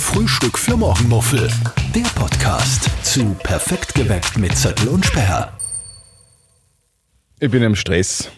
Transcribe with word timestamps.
Frühstück 0.00 0.58
für 0.58 0.76
Morgenmuffel. 0.76 1.50
Der 1.94 2.02
Podcast 2.14 2.88
zu 3.04 3.34
Perfekt 3.42 3.94
geweckt 3.94 4.38
mit 4.38 4.56
Zettel 4.56 4.88
und 4.88 5.04
Sperr. 5.04 5.52
Ich 7.40 7.50
bin 7.50 7.62
im 7.62 7.74
Stress. 7.74 8.30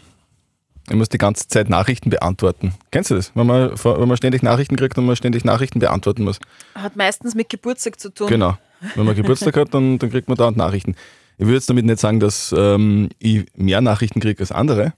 Ich 0.88 0.96
muss 0.96 1.08
die 1.08 1.18
ganze 1.18 1.48
Zeit 1.48 1.68
Nachrichten 1.68 2.10
beantworten. 2.10 2.74
Kennst 2.90 3.10
du 3.10 3.14
das? 3.14 3.32
Wenn 3.34 3.46
man, 3.46 3.72
wenn 3.72 4.08
man 4.08 4.16
ständig 4.16 4.42
Nachrichten 4.42 4.76
kriegt 4.76 4.96
und 4.98 5.06
man 5.06 5.16
ständig 5.16 5.44
Nachrichten 5.44 5.78
beantworten 5.80 6.24
muss. 6.24 6.40
Hat 6.74 6.96
meistens 6.96 7.34
mit 7.34 7.48
Geburtstag 7.48 8.00
zu 8.00 8.08
tun. 8.08 8.28
Genau. 8.28 8.56
Wenn 8.94 9.04
man 9.04 9.14
Geburtstag 9.14 9.56
hat, 9.56 9.74
dann, 9.74 9.98
dann 9.98 10.10
kriegt 10.10 10.28
man 10.28 10.36
dauernd 10.36 10.56
Nachrichten. 10.56 10.96
Ich 11.36 11.44
würde 11.46 11.54
jetzt 11.56 11.68
damit 11.68 11.84
nicht 11.84 12.00
sagen, 12.00 12.20
dass 12.20 12.54
ähm, 12.56 13.10
ich 13.18 13.46
mehr 13.54 13.80
Nachrichten 13.80 14.20
kriege 14.20 14.40
als 14.40 14.52
andere, 14.52 14.94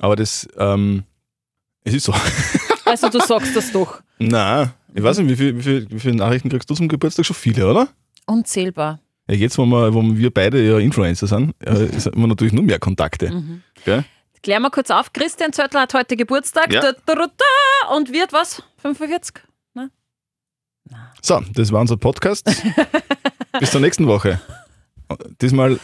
aber 0.00 0.16
das, 0.16 0.48
ähm, 0.58 1.04
es 1.84 1.94
ist 1.94 2.04
so. 2.04 2.14
Also 2.84 3.08
du 3.08 3.20
sagst 3.20 3.56
das 3.56 3.72
doch. 3.72 4.02
Na, 4.18 4.74
ich 4.94 5.02
weiß 5.02 5.18
nicht, 5.18 5.30
wie, 5.30 5.36
viel, 5.36 5.56
wie, 5.58 5.62
viel, 5.62 5.90
wie 5.90 6.00
viele 6.00 6.16
Nachrichten 6.16 6.48
kriegst 6.48 6.68
du 6.68 6.74
zum 6.74 6.88
Geburtstag? 6.88 7.24
Schon 7.24 7.36
viele, 7.36 7.68
oder? 7.68 7.88
Unzählbar. 8.26 9.00
Ja, 9.28 9.36
jetzt, 9.36 9.56
wo 9.58 9.64
wir, 9.66 9.94
wo 9.94 10.02
wir 10.02 10.32
beide 10.32 10.62
ja 10.62 10.78
Influencer 10.78 11.26
sind, 11.26 11.54
äh, 11.60 11.88
haben 11.88 12.20
wir 12.20 12.26
natürlich 12.26 12.52
nur 12.52 12.64
mehr 12.64 12.78
Kontakte. 12.78 13.62
Gell? 13.84 14.04
Klären 14.42 14.62
wir 14.62 14.70
kurz 14.70 14.90
auf. 14.90 15.12
Christian 15.12 15.52
Zöttl 15.52 15.78
hat 15.78 15.94
heute 15.94 16.16
Geburtstag. 16.16 16.72
Ja. 16.72 16.80
Da, 16.80 16.92
da, 17.06 17.14
da, 17.14 17.94
und 17.94 18.12
wird 18.12 18.32
was? 18.32 18.62
45? 18.78 19.44
So, 21.20 21.40
das 21.54 21.72
war 21.72 21.80
unser 21.80 21.96
Podcast. 21.96 22.50
Bis 23.60 23.70
zur 23.70 23.80
nächsten 23.80 24.06
Woche. 24.06 24.40
Diesmal 25.40 25.78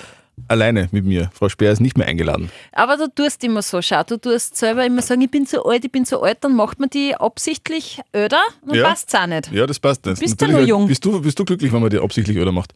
alleine 0.47 0.89
mit 0.93 1.05
mir. 1.05 1.31
Frau 1.35 1.49
Speer 1.49 1.73
ist 1.73 1.81
nicht 1.81 1.99
mehr 1.99 2.07
eingeladen. 2.07 2.51
Aber 2.73 2.97
du 2.97 3.09
tust 3.09 3.43
immer 3.45 3.63
so, 3.63 3.83
schau, 3.83 4.03
du 4.05 4.17
tust 4.19 4.57
selber 4.57 4.85
immer 4.87 5.03
sagen, 5.03 5.21
ich 5.23 5.31
bin 5.31 5.47
zu 5.47 5.65
alt, 5.65 5.85
ich 5.85 5.93
bin 5.93 6.05
zu 6.07 6.23
alt, 6.23 6.39
dann 6.43 6.55
macht 6.55 6.79
man 6.79 6.89
die 6.91 7.15
absichtlich 7.17 8.01
öder, 8.15 8.41
dann 8.67 8.75
Ja. 8.77 8.85
passt's 8.89 9.15
auch 9.15 9.27
nicht. 9.27 9.51
Ja, 9.53 9.67
das 9.67 9.79
passt 9.81 10.05
nicht. 10.07 10.21
Bist 10.21 10.41
du 10.41 10.47
Natürlich, 10.47 10.63
noch 10.71 10.79
jung? 10.79 10.87
Bist 10.89 11.05
du, 11.05 11.21
bist 11.21 11.39
du 11.39 11.45
glücklich, 11.45 11.73
wenn 11.73 11.81
man 11.81 11.91
dir 11.91 12.03
absichtlich 12.03 12.37
öder 12.37 12.53
macht? 12.53 12.73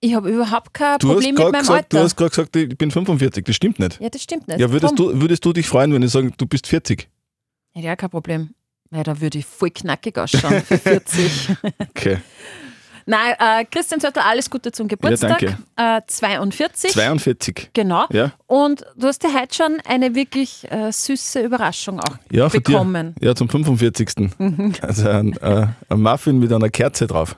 Ich 0.00 0.14
habe 0.14 0.30
überhaupt 0.30 0.74
kein 0.74 0.98
Du 0.98 1.08
Problem 1.12 1.34
mit 1.34 1.44
meinem 1.44 1.60
gesagt, 1.60 1.92
du 1.92 1.96
Alter. 1.98 2.04
hast 2.06 2.16
gerade 2.16 2.30
gesagt, 2.30 2.56
ich 2.56 2.76
bin 2.76 2.90
45. 2.90 3.44
Das 3.44 3.54
stimmt 3.54 3.78
nicht. 3.78 4.00
ja, 4.00 4.08
das 4.08 4.22
stimmt 4.22 4.48
nicht. 4.48 4.58
Ja, 4.58 4.70
würdest 4.72 4.98
du, 4.98 5.20
würdest 5.20 5.44
du 5.44 5.52
dich 5.52 5.68
freuen, 5.68 5.92
wenn 5.92 6.02
ich 6.02 6.10
sage, 6.10 6.32
du 6.36 6.46
bist 6.46 6.66
40? 6.66 7.08
Ja, 7.74 7.82
ja, 7.82 7.96
kein 7.96 8.10
Problem. 8.10 8.50
Nein, 8.90 9.04
da 9.04 9.20
würde 9.20 9.38
ich 9.38 9.46
voll 9.46 9.70
knackig 9.70 10.18
ausschauen 10.18 10.60
für 10.62 10.76
40. 10.76 11.48
Okay. 11.90 12.18
Nein, 13.06 13.34
äh, 13.38 13.64
Christian 13.64 14.00
Zöttl, 14.00 14.20
alles 14.20 14.48
Gute 14.50 14.72
zum 14.72 14.88
Geburtstag. 14.88 15.38
danke. 15.38 15.58
Äh, 15.76 16.00
42. 16.06 16.92
42. 16.92 17.70
Genau. 17.72 18.06
Ja, 18.10 18.32
Und 18.46 18.84
du 18.96 19.06
hast 19.08 19.22
ja 19.24 19.30
heute 19.34 19.54
schon 19.54 19.78
eine 19.86 20.14
wirklich 20.14 20.70
äh, 20.70 20.90
süße 20.92 21.40
Überraschung 21.40 22.00
auch 22.00 22.16
ja 22.30 22.48
bekommen. 22.48 23.14
dir. 23.18 23.28
Ja, 23.28 23.34
zum 23.34 23.48
45. 23.48 24.30
Also 24.82 25.08
ein, 25.08 25.36
äh, 25.38 25.66
ein 25.88 26.00
Muffin 26.00 26.38
mit 26.38 26.52
einer 26.52 26.68
Kerze 26.68 27.06
drauf. 27.06 27.36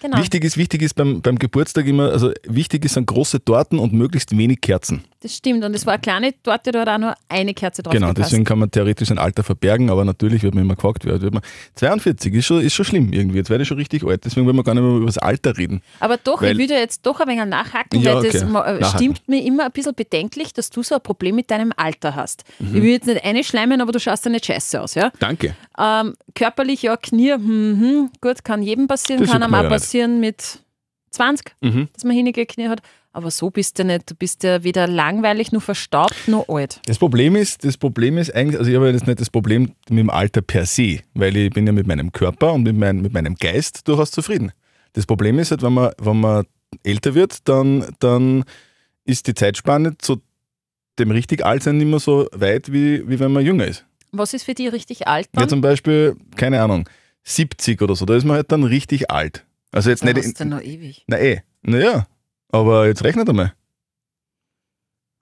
Genau. 0.00 0.18
Wichtig 0.18 0.44
ist, 0.44 0.56
wichtig 0.56 0.82
ist 0.82 0.94
beim, 0.94 1.20
beim 1.20 1.38
Geburtstag 1.38 1.86
immer, 1.86 2.10
also 2.10 2.32
wichtig 2.46 2.84
ist 2.86 2.94
sind 2.94 3.06
große 3.06 3.44
Torten 3.44 3.78
und 3.78 3.92
möglichst 3.92 4.36
wenig 4.36 4.60
Kerzen. 4.62 5.04
Das 5.22 5.36
stimmt. 5.36 5.62
Und 5.64 5.74
es 5.74 5.84
war 5.84 5.92
eine 5.92 6.00
kleine 6.00 6.42
Torte, 6.42 6.72
da 6.72 6.80
hat 6.80 6.88
auch 6.88 6.96
nur 6.98 7.14
eine 7.28 7.52
Kerze 7.52 7.82
drauf 7.82 7.92
Genau, 7.92 8.08
gepasst. 8.08 8.30
deswegen 8.32 8.44
kann 8.44 8.58
man 8.58 8.70
theoretisch 8.70 9.08
sein 9.08 9.18
Alter 9.18 9.42
verbergen, 9.42 9.90
aber 9.90 10.02
natürlich 10.06 10.42
wird 10.42 10.54
man 10.54 10.64
immer 10.64 10.76
gefragt, 10.76 11.04
wer 11.04 11.20
wird 11.20 11.34
man. 11.34 11.42
42 11.74 12.32
ist 12.32 12.46
schon, 12.46 12.62
ist 12.62 12.72
schon 12.72 12.86
schlimm 12.86 13.12
irgendwie, 13.12 13.36
jetzt 13.36 13.50
werde 13.50 13.62
ich 13.62 13.68
schon 13.68 13.76
richtig 13.76 14.02
alt, 14.02 14.24
deswegen 14.24 14.46
will 14.46 14.54
man 14.54 14.64
gar 14.64 14.72
nicht 14.74 14.82
mehr 14.82 14.96
über 14.96 15.04
das 15.04 15.18
Alter 15.18 15.58
reden. 15.58 15.82
Aber 16.00 16.16
doch, 16.16 16.40
Weil- 16.40 16.52
ich 16.52 16.58
würde 16.58 16.80
jetzt 16.80 17.04
doch 17.04 17.20
ein 17.20 17.28
wenig 17.28 17.44
nachhaken, 17.44 18.00
Ja, 18.00 18.14
weil 18.16 18.30
das 18.30 18.42
okay. 18.42 18.50
Nachhaken. 18.50 18.84
stimmt 18.96 19.28
mir 19.28 19.44
immer 19.44 19.66
ein 19.66 19.72
bisschen 19.72 19.94
bedenklich, 19.94 20.54
dass 20.54 20.70
du 20.70 20.82
so 20.82 20.94
ein 20.94 21.02
Problem 21.02 21.34
mit 21.34 21.50
deinem 21.50 21.74
Alter 21.76 22.14
hast. 22.16 22.44
Mhm. 22.58 22.68
Ich 22.76 22.82
will 22.82 22.90
jetzt 22.92 23.06
nicht 23.06 23.22
eine 23.22 23.44
schleimen, 23.44 23.82
aber 23.82 23.92
du 23.92 24.00
schaust 24.00 24.24
ja 24.24 24.30
nicht 24.30 24.46
scheiße 24.46 24.80
aus. 24.80 24.94
Ja? 24.94 25.12
Danke. 25.18 25.54
Ähm, 25.78 26.14
körperlich, 26.34 26.80
ja, 26.80 26.96
Knie, 26.96 27.32
hm, 27.32 27.40
hm, 27.78 28.10
gut, 28.22 28.42
kann 28.42 28.62
jedem 28.62 28.88
passieren, 28.88 29.20
Das 29.20 29.30
kann 29.30 29.42
einem 29.42 29.52
auch 29.52 29.64
ja 29.64 29.68
passieren 29.68 30.18
mit 30.18 30.60
20, 31.10 31.52
Mhm. 31.60 31.88
dass 31.92 32.04
man 32.04 32.14
hinige 32.16 32.46
Knie 32.46 32.68
hat. 32.68 32.80
Aber 33.12 33.30
so 33.30 33.50
bist 33.50 33.78
du 33.78 33.84
nicht. 33.84 34.08
Du 34.10 34.14
bist 34.14 34.44
ja 34.44 34.62
weder 34.62 34.86
langweilig, 34.86 35.50
noch 35.50 35.62
verstaubt, 35.62 36.14
noch 36.28 36.48
alt. 36.48 36.80
Das 36.86 36.98
Problem 36.98 37.34
ist, 37.34 37.64
das 37.64 37.76
Problem 37.76 38.18
ist 38.18 38.32
eigentlich, 38.34 38.58
also 38.58 38.70
ich 38.70 38.76
habe 38.76 38.88
jetzt 38.90 39.06
nicht 39.06 39.20
das 39.20 39.30
Problem 39.30 39.72
mit 39.88 39.98
dem 39.98 40.10
Alter 40.10 40.42
per 40.42 40.64
se, 40.66 41.00
weil 41.14 41.36
ich 41.36 41.50
bin 41.50 41.66
ja 41.66 41.72
mit 41.72 41.86
meinem 41.88 42.12
Körper 42.12 42.52
und 42.52 42.62
mit, 42.62 42.76
mein, 42.76 43.00
mit 43.02 43.12
meinem 43.12 43.34
Geist 43.34 43.88
durchaus 43.88 44.12
zufrieden. 44.12 44.52
Das 44.92 45.06
Problem 45.06 45.38
ist 45.40 45.50
halt, 45.50 45.62
wenn 45.62 45.72
man, 45.74 45.90
wenn 45.98 46.20
man 46.20 46.44
älter 46.84 47.14
wird, 47.14 47.48
dann, 47.48 47.84
dann 47.98 48.44
ist 49.04 49.26
die 49.26 49.34
Zeitspanne 49.34 49.98
zu 49.98 50.20
dem 51.00 51.10
richtig 51.10 51.44
Altsein 51.44 51.78
nicht 51.78 51.88
mehr 51.88 51.98
so 52.00 52.28
weit, 52.32 52.72
wie, 52.72 53.08
wie 53.08 53.18
wenn 53.18 53.32
man 53.32 53.44
jünger 53.44 53.66
ist. 53.66 53.84
Was 54.12 54.34
ist 54.34 54.44
für 54.44 54.54
dich 54.54 54.70
richtig 54.72 55.08
alt 55.08 55.26
Ja, 55.34 55.40
dann? 55.40 55.48
zum 55.48 55.60
Beispiel, 55.60 56.16
keine 56.36 56.62
Ahnung, 56.62 56.88
70 57.24 57.82
oder 57.82 57.96
so, 57.96 58.04
da 58.06 58.14
ist 58.16 58.24
man 58.24 58.36
halt 58.36 58.52
dann 58.52 58.62
richtig 58.64 59.10
alt. 59.10 59.44
Also 59.72 59.90
jetzt 59.90 60.02
Da 60.04 60.12
nicht. 60.12 60.18
hast 60.18 60.38
du 60.40 60.44
noch 60.44 60.60
ewig. 60.62 61.04
Na 61.08 61.18
eh, 61.18 61.40
naja, 61.62 62.06
aber 62.52 62.86
jetzt 62.86 63.04
rechnet 63.04 63.28
einmal. 63.28 63.52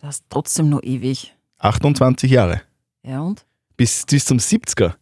Du 0.00 0.06
hast 0.06 0.24
trotzdem 0.30 0.68
noch 0.68 0.82
ewig. 0.82 1.34
28 1.58 2.30
Jahre. 2.30 2.62
Ja 3.02 3.20
und? 3.20 3.44
Bis, 3.76 4.04
bis 4.06 4.24
zum 4.24 4.38
70er. 4.38 4.94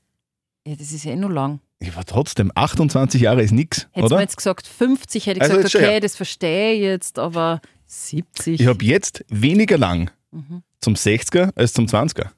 Ja, 0.66 0.74
das 0.76 0.92
ist 0.92 1.04
ja 1.04 1.12
eh 1.12 1.16
noch 1.16 1.28
lang. 1.28 1.60
Ich 1.78 1.94
war 1.94 2.04
trotzdem, 2.04 2.50
28 2.54 3.20
Jahre 3.20 3.42
ist 3.42 3.52
nix, 3.52 3.80
Hättest 3.92 3.96
du 3.96 4.04
oder? 4.06 4.16
mir 4.16 4.22
jetzt 4.22 4.36
gesagt 4.38 4.66
50, 4.66 5.26
hätte 5.26 5.36
ich 5.38 5.42
Also 5.42 5.56
gesagt, 5.56 5.64
jetzt 5.64 5.72
schon, 5.72 5.82
okay, 5.82 5.94
ja. 5.94 6.00
das 6.00 6.16
verstehe 6.16 6.72
ich 6.74 6.80
jetzt, 6.80 7.18
aber 7.18 7.60
70. 7.86 8.60
Ich 8.60 8.66
habe 8.66 8.82
jetzt 8.84 9.24
weniger 9.28 9.76
lang 9.78 10.10
Mhm. 10.32 10.62
zum 10.80 10.94
60er 10.94 11.50
als 11.54 11.72
zum 11.74 11.86
20er. 11.86 12.30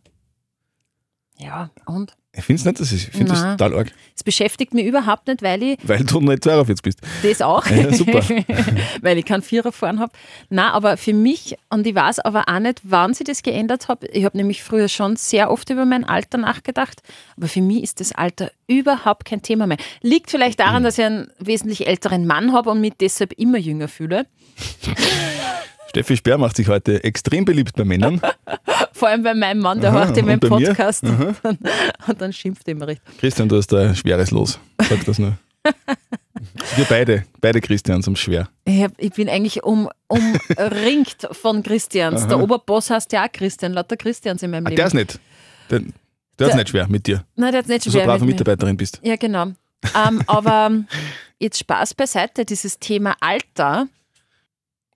Ja, 1.41 1.71
und? 1.87 2.15
Ich 2.33 2.45
finde 2.45 2.61
es 2.61 2.65
nicht, 2.67 2.81
das 2.81 2.93
ist, 2.93 3.09
ich 3.09 3.11
finde 3.15 3.33
das 3.33 3.43
total 3.43 3.75
arg, 3.75 3.93
Es 4.15 4.23
beschäftigt 4.23 4.75
mich 4.75 4.85
überhaupt 4.87 5.27
nicht, 5.29 5.43
weil 5.43 5.63
ich 5.63 5.79
weil 5.83 6.05
du 6.05 6.21
nicht 6.21 6.45
42 6.45 6.83
bist. 6.83 7.01
das 7.23 7.41
auch, 7.43 7.67
Ja, 7.67 7.93
super. 7.93 8.23
weil 9.03 9.19
ich 9.19 9.25
keinen 9.25 9.43
Vierer 9.43 9.73
fahren 9.73 9.99
habe. 9.99 10.13
Na, 10.51 10.73
aber 10.73 10.97
für 10.97 11.13
mich, 11.15 11.57
und 11.71 11.87
ich 11.87 11.95
weiß 11.95 12.21
aber 12.21 12.45
auch 12.49 12.59
nicht, 12.59 12.81
wann 12.85 13.15
sie 13.15 13.25
das 13.25 13.43
geändert 13.43 13.89
habe. 13.89 14.07
Ich 14.09 14.25
habe 14.25 14.37
nämlich 14.37 14.63
früher 14.63 14.89
schon 14.89 15.17
sehr 15.17 15.51
oft 15.51 15.71
über 15.71 15.85
mein 15.85 16.05
Alter 16.05 16.39
nachgedacht, 16.39 17.03
aber 17.37 17.49
für 17.49 17.63
mich 17.63 17.83
ist 17.83 18.01
das 18.01 18.13
Alter 18.13 18.51
überhaupt 18.69 19.25
kein 19.25 19.43
Thema 19.43 19.67
mehr. 19.67 19.79
Liegt 20.03 20.31
vielleicht 20.31 20.59
Mhm. 20.59 20.65
daran, 20.65 20.83
dass 20.85 20.99
ich 20.99 21.05
einen 21.05 21.29
wesentlich 21.39 21.87
älteren 21.87 22.27
Mann 22.27 22.53
habe 22.53 22.71
und 22.71 22.81
mich 22.81 22.93
deshalb 23.01 23.33
immer 23.35 23.59
jünger 23.59 23.89
fühle. 23.89 24.27
Steffi 25.89 26.17
Speer 26.19 26.37
macht 26.37 26.57
sich 26.57 26.69
heute 26.69 27.03
extrem 27.03 27.45
beliebt 27.47 27.75
bei 27.75 27.85
Männern. 27.85 28.21
Vor 28.99 29.09
allem 29.09 29.23
bei 29.23 29.35
meinem 29.35 29.61
Mann, 29.61 29.81
der 29.81 29.91
Aha, 29.91 30.07
hört 30.07 30.17
in 30.17 30.27
meinem 30.27 30.41
und 30.43 30.49
bei 30.51 30.59
mir? 30.59 30.67
Podcast 30.69 31.03
und, 31.05 31.37
dann, 31.43 31.59
und 32.07 32.21
dann 32.21 32.33
schimpft 32.33 32.67
er 32.69 32.73
immer 32.73 32.87
recht. 32.89 33.01
Christian, 33.19 33.49
du 33.49 33.57
hast 33.57 33.73
ein 33.73 33.95
schweres 33.95 34.31
Los. 34.31 34.59
Sag 34.89 35.05
das 35.05 35.19
nur. 35.19 35.37
Wir 36.77 36.85
beide, 36.89 37.25
beide 37.41 37.61
Christians 37.61 38.07
haben 38.07 38.17
schwer. 38.17 38.49
Ich, 38.65 38.83
hab, 38.83 38.93
ich 38.99 39.13
bin 39.13 39.29
eigentlich 39.29 39.65
um, 39.65 39.89
umringt 40.07 41.29
von 41.33 41.63
Christians. 41.63 42.27
Der 42.27 42.39
Oberboss 42.41 42.91
heißt 42.91 43.13
ja 43.13 43.25
auch 43.27 43.33
Christian, 43.33 43.73
lauter 43.73 43.97
Christians 43.97 44.43
in 44.43 44.51
meinem 44.51 44.67
Ah, 44.67 44.71
Leben. 44.71 44.77
der 44.77 44.87
ist 44.87 44.95
nicht. 44.95 45.21
Der, 45.71 45.81
der 45.81 45.87
ist 45.89 45.95
Der- 46.39 46.55
nicht 46.57 46.69
schwer 46.69 46.87
mit 46.89 47.07
dir. 47.07 47.25
Nein, 47.37 47.53
der 47.53 47.59
hat 47.61 47.69
nicht 47.69 47.87
Du 47.87 47.91
so 47.91 47.99
schwer 47.99 48.09
eine 48.09 48.19
brave. 48.19 48.25
Mitarbeiterin 48.27 48.77
bist. 48.77 49.01
Ja, 49.03 49.17
genau. 49.17 49.47
Ähm, 49.95 50.23
aber 50.27 50.71
jetzt 51.39 51.59
Spaß 51.59 51.95
beiseite, 51.95 52.45
dieses 52.45 52.79
Thema 52.79 53.15
Alter. 53.21 53.89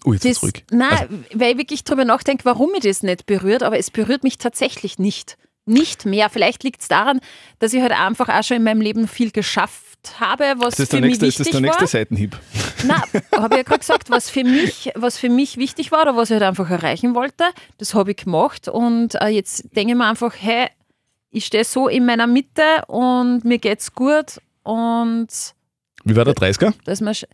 Oh, 0.05 0.13
jetzt 0.13 0.25
ist 0.25 0.37
Das, 0.37 0.43
ruhig. 0.43 0.65
nein, 0.71 1.25
weil 1.33 1.53
ich 1.53 1.59
wirklich 1.59 1.85
drüber 1.85 2.05
nachdenke, 2.05 2.45
warum 2.45 2.73
mich 2.73 2.81
das 2.83 3.03
nicht 3.03 3.27
berührt, 3.27 3.63
aber 3.63 3.79
es 3.79 3.91
berührt 3.91 4.25
mich 4.25 4.39
tatsächlich 4.39 4.99
nicht. 4.99 5.37
Nicht 5.65 6.07
mehr. 6.07 6.29
Vielleicht 6.29 6.65
liegt 6.65 6.83
es 6.83 6.89
daran, 6.89 7.21
dass 7.61 7.73
ich 7.73 7.81
halt 7.83 7.93
einfach 7.93 8.29
auch 8.29 8.43
schon 8.43 8.57
in 8.57 8.65
meinem 8.65 8.81
Leben 8.81 9.07
viel 9.07 9.31
geschafft 9.31 10.19
habe, 10.19 10.55
was 10.57 10.81
ist 10.81 10.91
für 10.91 10.97
mich 11.01 11.21
nächste, 11.21 11.27
ist 11.27 11.39
wichtig 11.39 11.53
das 11.53 11.53
der 11.53 11.61
nächste 11.61 11.81
war. 11.83 11.87
Seitenhieb. 11.87 12.37
Nein, 12.85 13.01
habe 13.37 13.55
ich 13.55 13.59
ja 13.59 13.63
gerade 13.63 13.79
gesagt, 13.79 14.11
was 14.11 14.29
für, 14.29 14.43
mich, 14.43 14.91
was 14.97 15.17
für 15.19 15.29
mich 15.29 15.59
wichtig 15.59 15.93
war 15.93 16.03
oder 16.03 16.17
was 16.17 16.31
ich 16.31 16.35
halt 16.35 16.43
einfach 16.43 16.69
erreichen 16.69 17.15
wollte, 17.15 17.45
das 17.79 17.95
habe 17.95 18.11
ich 18.11 18.17
gemacht. 18.17 18.67
Und 18.67 19.15
äh, 19.21 19.29
jetzt 19.29 19.65
denke 19.77 19.93
ich 19.93 19.97
mir 19.99 20.07
einfach, 20.09 20.35
hey, 20.37 20.67
ich 21.31 21.45
stehe 21.47 21.63
so 21.65 21.87
in 21.87 22.07
meiner 22.07 22.27
Mitte 22.27 22.85
und 22.89 23.45
mir 23.45 23.59
geht's 23.59 23.93
gut 23.95 24.41
und 24.65 25.29
Wie 26.05 26.17
war 26.17 26.25
der 26.25 26.35
30er? 26.35 26.73
da 26.85 26.91
ist 26.91 27.01
mir 27.03 27.13
sch- 27.13 27.29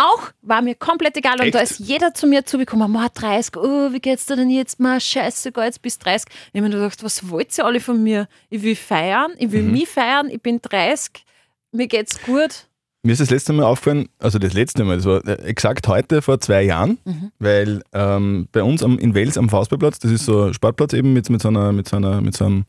auch 0.00 0.30
war 0.42 0.62
mir 0.62 0.74
komplett 0.74 1.16
egal. 1.16 1.34
Und 1.40 1.46
Echt? 1.46 1.54
da 1.54 1.60
ist 1.60 1.78
jeder 1.78 2.14
zu 2.14 2.26
mir 2.26 2.44
zugekommen, 2.44 2.90
ma 2.90 3.08
30, 3.12 3.56
oh, 3.56 3.92
wie 3.92 4.00
geht's 4.00 4.26
dir 4.26 4.36
denn 4.36 4.50
jetzt 4.50 4.80
mal? 4.80 5.00
Scheiße, 5.00 5.52
geh 5.52 5.60
jetzt 5.62 5.82
bis 5.82 5.98
30. 5.98 6.28
Ich 6.52 6.60
habe 6.60 6.68
mir 6.68 6.74
gedacht, 6.76 7.02
was 7.04 7.28
wollt 7.30 7.56
ihr 7.58 7.64
alle 7.64 7.80
von 7.80 8.02
mir? 8.02 8.28
Ich 8.48 8.62
will 8.62 8.76
feiern, 8.76 9.32
ich 9.38 9.48
Mhm. 9.48 9.52
will 9.52 9.62
mich 9.64 9.88
feiern, 9.88 10.28
ich 10.30 10.40
bin 10.42 10.60
30, 10.62 11.24
mir 11.72 11.86
geht's 11.86 12.20
gut. 12.22 12.66
Mir 13.02 13.12
ist 13.12 13.20
das 13.22 13.30
letzte 13.30 13.54
Mal 13.54 13.64
aufgefallen, 13.64 14.10
also 14.18 14.38
das 14.38 14.52
letzte 14.52 14.84
Mal, 14.84 14.96
das 14.96 15.06
war 15.06 15.26
äh, 15.26 15.42
exakt 15.44 15.88
heute 15.88 16.20
vor 16.20 16.38
zwei 16.40 16.62
Jahren, 16.62 16.98
Mhm. 17.06 17.32
weil 17.38 17.82
ähm, 17.94 18.46
bei 18.52 18.62
uns 18.62 18.82
am, 18.82 18.98
in 18.98 19.14
Wels 19.14 19.38
am 19.38 19.48
Faustballplatz, 19.48 20.00
das 20.00 20.10
ist 20.10 20.26
so 20.26 20.44
ein 20.48 20.54
Sportplatz 20.54 20.92
eben 20.92 21.14
mit, 21.14 21.30
mit, 21.30 21.40
so, 21.40 21.48
einer, 21.48 21.72
mit, 21.72 21.88
so, 21.88 21.96
einer, 21.96 22.20
mit, 22.20 22.36
so, 22.36 22.44
einem, 22.44 22.64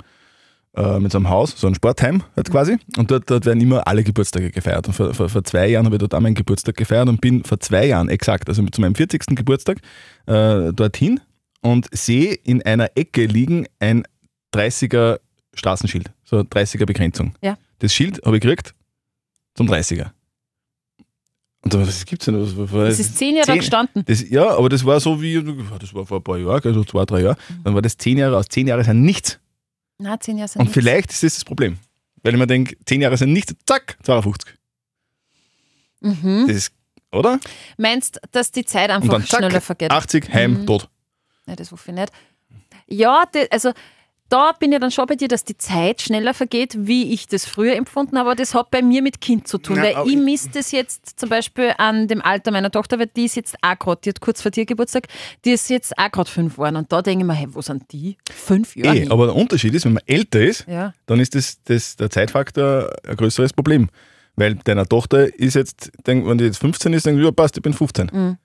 äh, 0.76 1.00
mit 1.00 1.12
so 1.12 1.18
einem 1.18 1.30
Haus, 1.30 1.54
so 1.60 1.68
ein 1.68 1.76
Sportheim 1.76 2.24
halt 2.36 2.50
quasi. 2.50 2.78
Und 2.98 3.12
dort, 3.12 3.30
dort 3.30 3.46
werden 3.46 3.60
immer 3.62 3.86
alle 3.88 4.04
Geburtstage 4.04 4.52
gefeiert. 4.52 4.88
Und 4.88 4.94
vor, 4.94 5.14
vor, 5.14 5.28
vor 5.30 5.44
zwei 5.44 5.68
Jahren 5.68 5.86
habe 5.86 5.96
ich 5.96 6.00
dort 6.00 6.14
auch 6.16 6.20
meinen 6.20 6.36
Geburtstag 6.36 6.76
gefeiert 6.78 7.10
und 7.10 7.20
bin 7.22 7.44
vor 7.44 7.60
zwei 7.60 7.88
Jahren 7.88 8.10
exakt, 8.10 8.48
also 8.50 8.66
zu 8.68 8.82
meinem 8.82 8.96
40. 8.96 9.36
Geburtstag, 9.36 9.80
äh, 10.28 10.72
dorthin 10.74 11.20
und 11.62 11.88
sehe 11.92 12.34
in 12.34 12.62
einer 12.64 12.90
Ecke 12.96 13.26
liegen 13.26 13.68
ein 13.80 14.04
30er 14.54 15.20
Straßenschild, 15.54 16.12
so 16.24 16.38
30er 16.40 16.86
Begrenzung. 16.86 17.36
Ja. 17.42 17.58
Das 17.80 17.94
Schild 17.94 18.22
habe 18.26 18.38
ich 18.38 18.42
gekriegt 18.42 18.74
zum 19.56 19.68
30er. 19.68 20.12
Und 21.64 21.74
dann, 21.74 21.86
was 21.86 22.06
gibt's 22.06 22.26
denn? 22.26 22.42
Was, 22.42 22.56
was, 22.58 22.72
Das 22.90 23.00
ist 23.00 23.18
zehn 23.18 23.36
Jahre 23.36 23.46
Zehn- 23.46 23.58
gestanden. 23.60 24.04
das, 24.06 24.28
ja, 24.30 24.50
aber 24.58 24.70
das 24.70 24.84
war 24.84 25.00
so 25.00 25.22
wie, 25.22 25.36
das 25.80 25.94
war 25.94 26.06
vor 26.08 26.18
ein 26.20 26.24
paar 26.24 26.38
Jahren, 26.38 26.62
also 26.64 26.84
zwei, 26.84 27.06
drei 27.06 27.22
Jahre. 27.22 27.38
Dann 27.64 27.76
war 27.76 27.82
das 27.84 27.98
zehn 27.98 28.18
Jahre 28.18 28.38
aus. 28.38 28.48
Zehn 28.48 28.66
Jahre 28.68 28.84
sind 28.84 29.02
nichts. 29.04 29.40
Na, 30.02 30.20
zehn 30.20 30.38
Jahre 30.38 30.48
sind 30.50 30.60
Und 30.62 30.68
nichts. 30.68 30.74
vielleicht 30.80 31.12
ist 31.12 31.24
das 31.24 31.34
das 31.36 31.46
Problem. 31.46 31.78
Weil 32.24 32.34
ich 32.34 32.40
mir 32.40 32.48
denke, 32.48 32.76
zehn 32.86 33.02
Jahre 33.02 33.18
sind 33.18 33.34
nichts, 33.34 33.54
zack, 33.66 33.98
52. 34.04 34.54
Mhm. 36.02 36.46
Das 36.48 36.56
ist, 36.58 36.74
oder? 37.12 37.40
Meinst, 37.78 38.20
dass 38.32 38.52
die 38.52 38.66
Zeit 38.66 38.90
einfach 38.90 39.10
dann 39.10 39.26
zack, 39.26 39.40
schneller 39.40 39.62
vergeht? 39.62 39.92
80, 39.92 40.34
heim, 40.34 40.62
Mhm. 40.62 40.66
tot. 40.68 40.90
Nein, 41.46 41.56
das 41.58 41.72
hoffe 41.72 41.92
ich 41.92 41.96
nicht. 41.98 42.12
Ja, 42.88 43.24
also 43.52 43.74
da 44.32 44.54
bin 44.54 44.72
ich 44.72 44.80
dann 44.80 44.92
schon 44.92 45.06
bei 45.08 45.16
dir, 45.16 45.28
dass 45.28 45.44
die 45.44 45.58
Zeit 45.58 46.02
schneller 46.02 46.34
vergeht, 46.34 46.76
wie 46.78 47.14
ich 47.14 47.28
das 47.28 47.46
früher 47.46 47.76
empfunden 47.76 48.18
habe. 48.18 48.30
Aber 48.30 48.36
das 48.36 48.54
hat 48.54 48.72
bei 48.72 48.82
mir 48.82 49.02
mit 49.02 49.20
Kind 49.20 49.46
zu 49.48 49.58
tun. 49.58 49.76
Na, 49.76 49.84
weil 49.84 50.08
ich 50.08 50.14
ich- 50.14 50.20
misst 50.20 50.56
das 50.56 50.72
jetzt 50.72 51.20
zum 51.20 51.28
Beispiel 51.28 51.74
an 51.78 52.08
dem 52.08 52.22
Alter 52.22 52.52
meiner 52.52 52.72
Tochter, 52.72 52.98
weil 52.98 53.08
die 53.08 53.26
ist 53.26 53.36
jetzt 53.36 53.58
auch 53.62 53.78
gerade, 53.78 54.00
die 54.04 54.10
hat 54.10 54.22
kurz 54.22 54.42
vor 54.42 54.50
dir 54.50 54.66
Geburtstag, 54.66 55.08
die 55.44 55.52
ist 55.52 55.70
jetzt 55.70 55.98
auch 55.98 56.10
gerade 56.10 56.30
fünf 56.32 56.54
geworden. 56.54 56.78
Und 56.78 56.92
da 56.92 57.02
denke 57.02 57.24
ich 57.24 57.28
mir, 57.28 57.34
hey, 57.34 57.48
wo 57.52 57.62
sind 57.62 57.92
die? 57.92 58.18
Fünf 58.32 58.76
Jahre. 58.78 58.98
Eh, 58.98 59.10
aber 59.10 59.26
der 59.28 59.36
Unterschied 59.36 59.74
ist, 59.74 59.84
wenn 59.84 59.94
man 59.94 60.04
älter 60.06 60.42
ist, 60.42 60.66
ja. 60.66 60.94
dann 61.08 61.20
ist 61.20 61.36
das, 61.36 61.62
das, 61.66 61.98
der 61.98 62.10
Zeitfaktor 62.10 62.90
ein 63.06 63.18
größeres 63.18 63.52
Problem. 63.52 63.90
Weil 64.38 64.56
deiner 64.56 64.86
Tochter 64.86 65.38
ist 65.38 65.56
jetzt, 65.56 65.92
wenn 66.06 66.38
die 66.38 66.46
jetzt 66.46 66.60
15 66.60 66.94
ist, 66.94 67.06
du, 67.06 67.12
ja 67.12 67.32
passt, 67.32 67.58
ich 67.58 67.64
bin 67.64 67.74
15. 67.74 68.10
Mhm. 68.14 68.38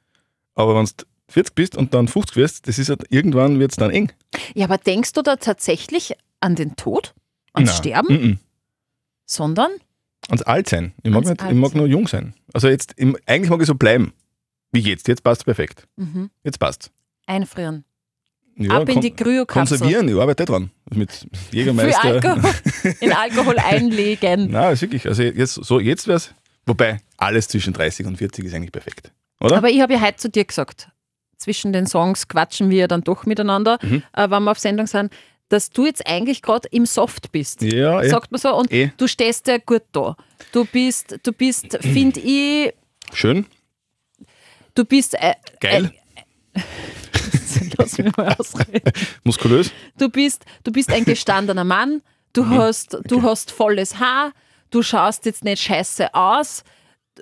Aber 0.56 0.74
wenn 0.74 0.84
du 0.84 1.04
40 1.28 1.54
bist 1.54 1.76
und 1.76 1.92
dann 1.94 2.08
50 2.08 2.36
wirst, 2.36 2.68
das 2.68 2.78
ist 2.78 2.88
halt, 2.88 3.04
irgendwann 3.10 3.58
wird 3.58 3.72
es 3.72 3.76
dann 3.76 3.90
eng. 3.90 4.12
ja, 4.54 4.64
aber 4.66 4.78
denkst 4.78 5.12
du 5.12 5.22
da 5.22 5.36
tatsächlich 5.36 6.14
an 6.40 6.54
den 6.54 6.76
Tod? 6.76 7.14
Ans 7.52 7.70
Nein. 7.70 7.78
Sterben? 7.78 8.22
Mhm. 8.22 8.38
Sondern? 9.24 9.70
Ans 10.28 10.42
alt 10.42 10.68
sein. 10.68 10.92
Ich 11.02 11.10
mag, 11.10 11.24
nicht, 11.24 11.34
ich 11.40 11.42
alt 11.42 11.56
mag 11.56 11.74
nur 11.74 11.86
jung 11.86 12.06
sein. 12.06 12.34
Also 12.52 12.68
jetzt, 12.68 12.94
eigentlich 13.26 13.50
mag 13.50 13.60
ich 13.60 13.66
so 13.66 13.74
bleiben. 13.74 14.12
Wie 14.72 14.80
jetzt. 14.80 15.08
Jetzt 15.08 15.22
passt 15.22 15.44
perfekt. 15.44 15.86
Mhm. 15.96 16.30
Jetzt 16.44 16.58
passt. 16.58 16.90
Einfrieren. 17.26 17.84
Ja, 18.58 18.80
Ab 18.80 18.88
in 18.88 19.00
die 19.00 19.10
Kryokapsel. 19.10 19.78
Konservieren, 19.78 20.08
ich 20.08 20.14
arbeite 20.14 20.44
dran. 20.44 20.70
Mit 20.94 21.26
Jägermeister. 21.52 22.02
Alkohol, 22.04 22.50
in 23.00 23.12
Alkohol 23.12 23.58
einlegen. 23.64 24.50
Nein, 24.50 24.72
ist 24.72 24.82
wirklich. 24.82 25.06
Also 25.06 25.22
jetzt, 25.22 25.54
so, 25.54 25.78
jetzt 25.80 26.06
wäre 26.06 26.16
es. 26.16 26.32
Wobei, 26.64 26.98
alles 27.16 27.48
zwischen 27.48 27.72
30 27.74 28.06
und 28.06 28.16
40 28.16 28.44
ist 28.46 28.54
eigentlich 28.54 28.72
perfekt. 28.72 29.12
Oder? 29.40 29.58
Aber 29.58 29.68
ich 29.68 29.80
habe 29.80 29.92
ja 29.94 30.00
heute 30.00 30.16
zu 30.16 30.28
dir 30.30 30.44
gesagt, 30.44 30.88
zwischen 31.38 31.72
den 31.72 31.86
Songs 31.86 32.28
quatschen 32.28 32.70
wir 32.70 32.88
dann 32.88 33.02
doch 33.02 33.26
miteinander, 33.26 33.78
Mhm. 33.82 34.02
äh, 34.14 34.30
wenn 34.30 34.42
wir 34.44 34.50
auf 34.52 34.58
Sendung 34.58 34.86
sind, 34.86 35.12
dass 35.48 35.70
du 35.70 35.86
jetzt 35.86 36.06
eigentlich 36.06 36.42
gerade 36.42 36.66
im 36.72 36.86
Soft 36.86 37.30
bist. 37.30 37.62
ja, 37.62 38.00
eh. 38.02 38.08
Sagt 38.08 38.32
man 38.32 38.40
so. 38.40 38.54
Und 38.56 38.72
Eh. 38.72 38.90
du 38.96 39.06
stehst 39.06 39.46
ja 39.46 39.58
gut 39.58 39.82
da. 39.92 40.16
Du 40.52 40.64
bist, 40.64 41.18
du 41.22 41.32
bist, 41.32 41.78
finde 41.80 42.18
ich, 42.20 42.72
schön, 43.12 43.46
du 44.74 44.84
bist. 44.84 45.14
Äh, 45.14 45.34
geil, 45.60 45.92
Äh, 46.54 46.60
lass 47.78 47.98
mich 47.98 48.16
mal 48.16 48.34
ausreden. 48.38 48.92
muskulös. 49.24 49.70
Du 49.98 50.08
bist, 50.08 50.44
du 50.64 50.72
bist 50.72 50.90
ein 50.92 51.04
gestandener 51.04 51.64
Mann, 51.64 52.02
du, 52.32 52.46
hast, 52.48 52.96
du 53.06 53.22
hast 53.22 53.50
volles 53.50 53.98
Haar, 53.98 54.32
du 54.70 54.82
schaust 54.82 55.26
jetzt 55.26 55.44
nicht 55.44 55.62
scheiße 55.62 56.12
aus 56.14 56.64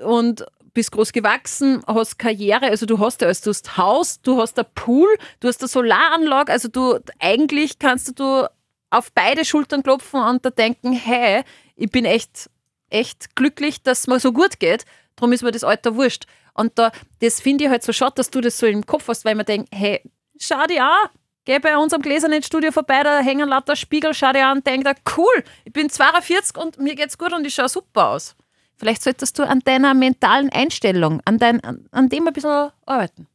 und 0.02 0.44
bist 0.74 0.92
groß 0.92 1.12
gewachsen, 1.12 1.82
hast 1.86 2.18
Karriere, 2.18 2.66
also 2.66 2.84
du 2.84 2.98
hast 2.98 3.20
ja 3.20 3.28
alles, 3.28 3.40
du 3.40 3.50
hast 3.50 3.76
Haus, 3.76 4.20
du 4.20 4.40
hast 4.40 4.58
ein 4.58 4.66
Pool, 4.74 5.08
du 5.40 5.48
hast 5.48 5.62
eine 5.62 5.68
Solaranlage, 5.68 6.52
also 6.52 6.68
du 6.68 6.98
eigentlich 7.20 7.78
kannst 7.78 8.18
du 8.18 8.46
auf 8.90 9.12
beide 9.12 9.44
Schultern 9.44 9.82
klopfen 9.82 10.20
und 10.20 10.44
da 10.44 10.50
denken, 10.50 10.92
hey, 10.92 11.42
ich 11.76 11.90
bin 11.90 12.04
echt, 12.04 12.50
echt 12.90 13.34
glücklich, 13.36 13.82
dass 13.82 14.00
es 14.00 14.06
mir 14.06 14.20
so 14.20 14.32
gut 14.32 14.60
geht, 14.60 14.84
darum 15.16 15.32
ist 15.32 15.42
mir 15.42 15.52
das 15.52 15.64
Alter 15.64 15.96
wurscht. 15.96 16.26
Und 16.54 16.78
da, 16.78 16.92
das 17.20 17.40
finde 17.40 17.64
ich 17.64 17.70
halt 17.70 17.82
so 17.82 17.92
schade, 17.92 18.14
dass 18.16 18.30
du 18.30 18.40
das 18.40 18.58
so 18.58 18.66
im 18.66 18.86
Kopf 18.86 19.08
hast, 19.08 19.24
weil 19.24 19.34
man 19.34 19.46
denkt, 19.46 19.70
hey, 19.72 20.02
schau 20.38 20.64
dir 20.66 20.84
an, 20.84 21.08
geh 21.44 21.58
bei 21.58 21.76
unserem 21.76 22.02
gläsernen 22.02 22.42
Studio 22.42 22.70
vorbei, 22.70 23.02
da 23.02 23.20
hängen 23.20 23.48
lauter 23.48 23.74
Spiegel, 23.76 24.14
schau 24.14 24.32
dir 24.32 24.46
an 24.46 24.62
denk 24.62 24.84
da, 24.84 24.94
cool, 25.16 25.44
ich 25.64 25.72
bin 25.72 25.90
42 25.90 26.56
und 26.56 26.78
mir 26.78 26.94
geht's 26.94 27.18
gut 27.18 27.32
und 27.32 27.46
ich 27.46 27.54
schaue 27.54 27.68
super 27.68 28.10
aus. 28.10 28.36
Vielleicht 28.76 29.02
solltest 29.02 29.38
du 29.38 29.46
an 29.46 29.60
deiner 29.60 29.94
mentalen 29.94 30.50
Einstellung, 30.50 31.20
an, 31.24 31.38
dein, 31.38 31.60
an, 31.62 31.86
an 31.92 32.08
dem 32.08 32.26
ein 32.26 32.32
bisschen 32.32 32.70
arbeiten. 32.86 33.26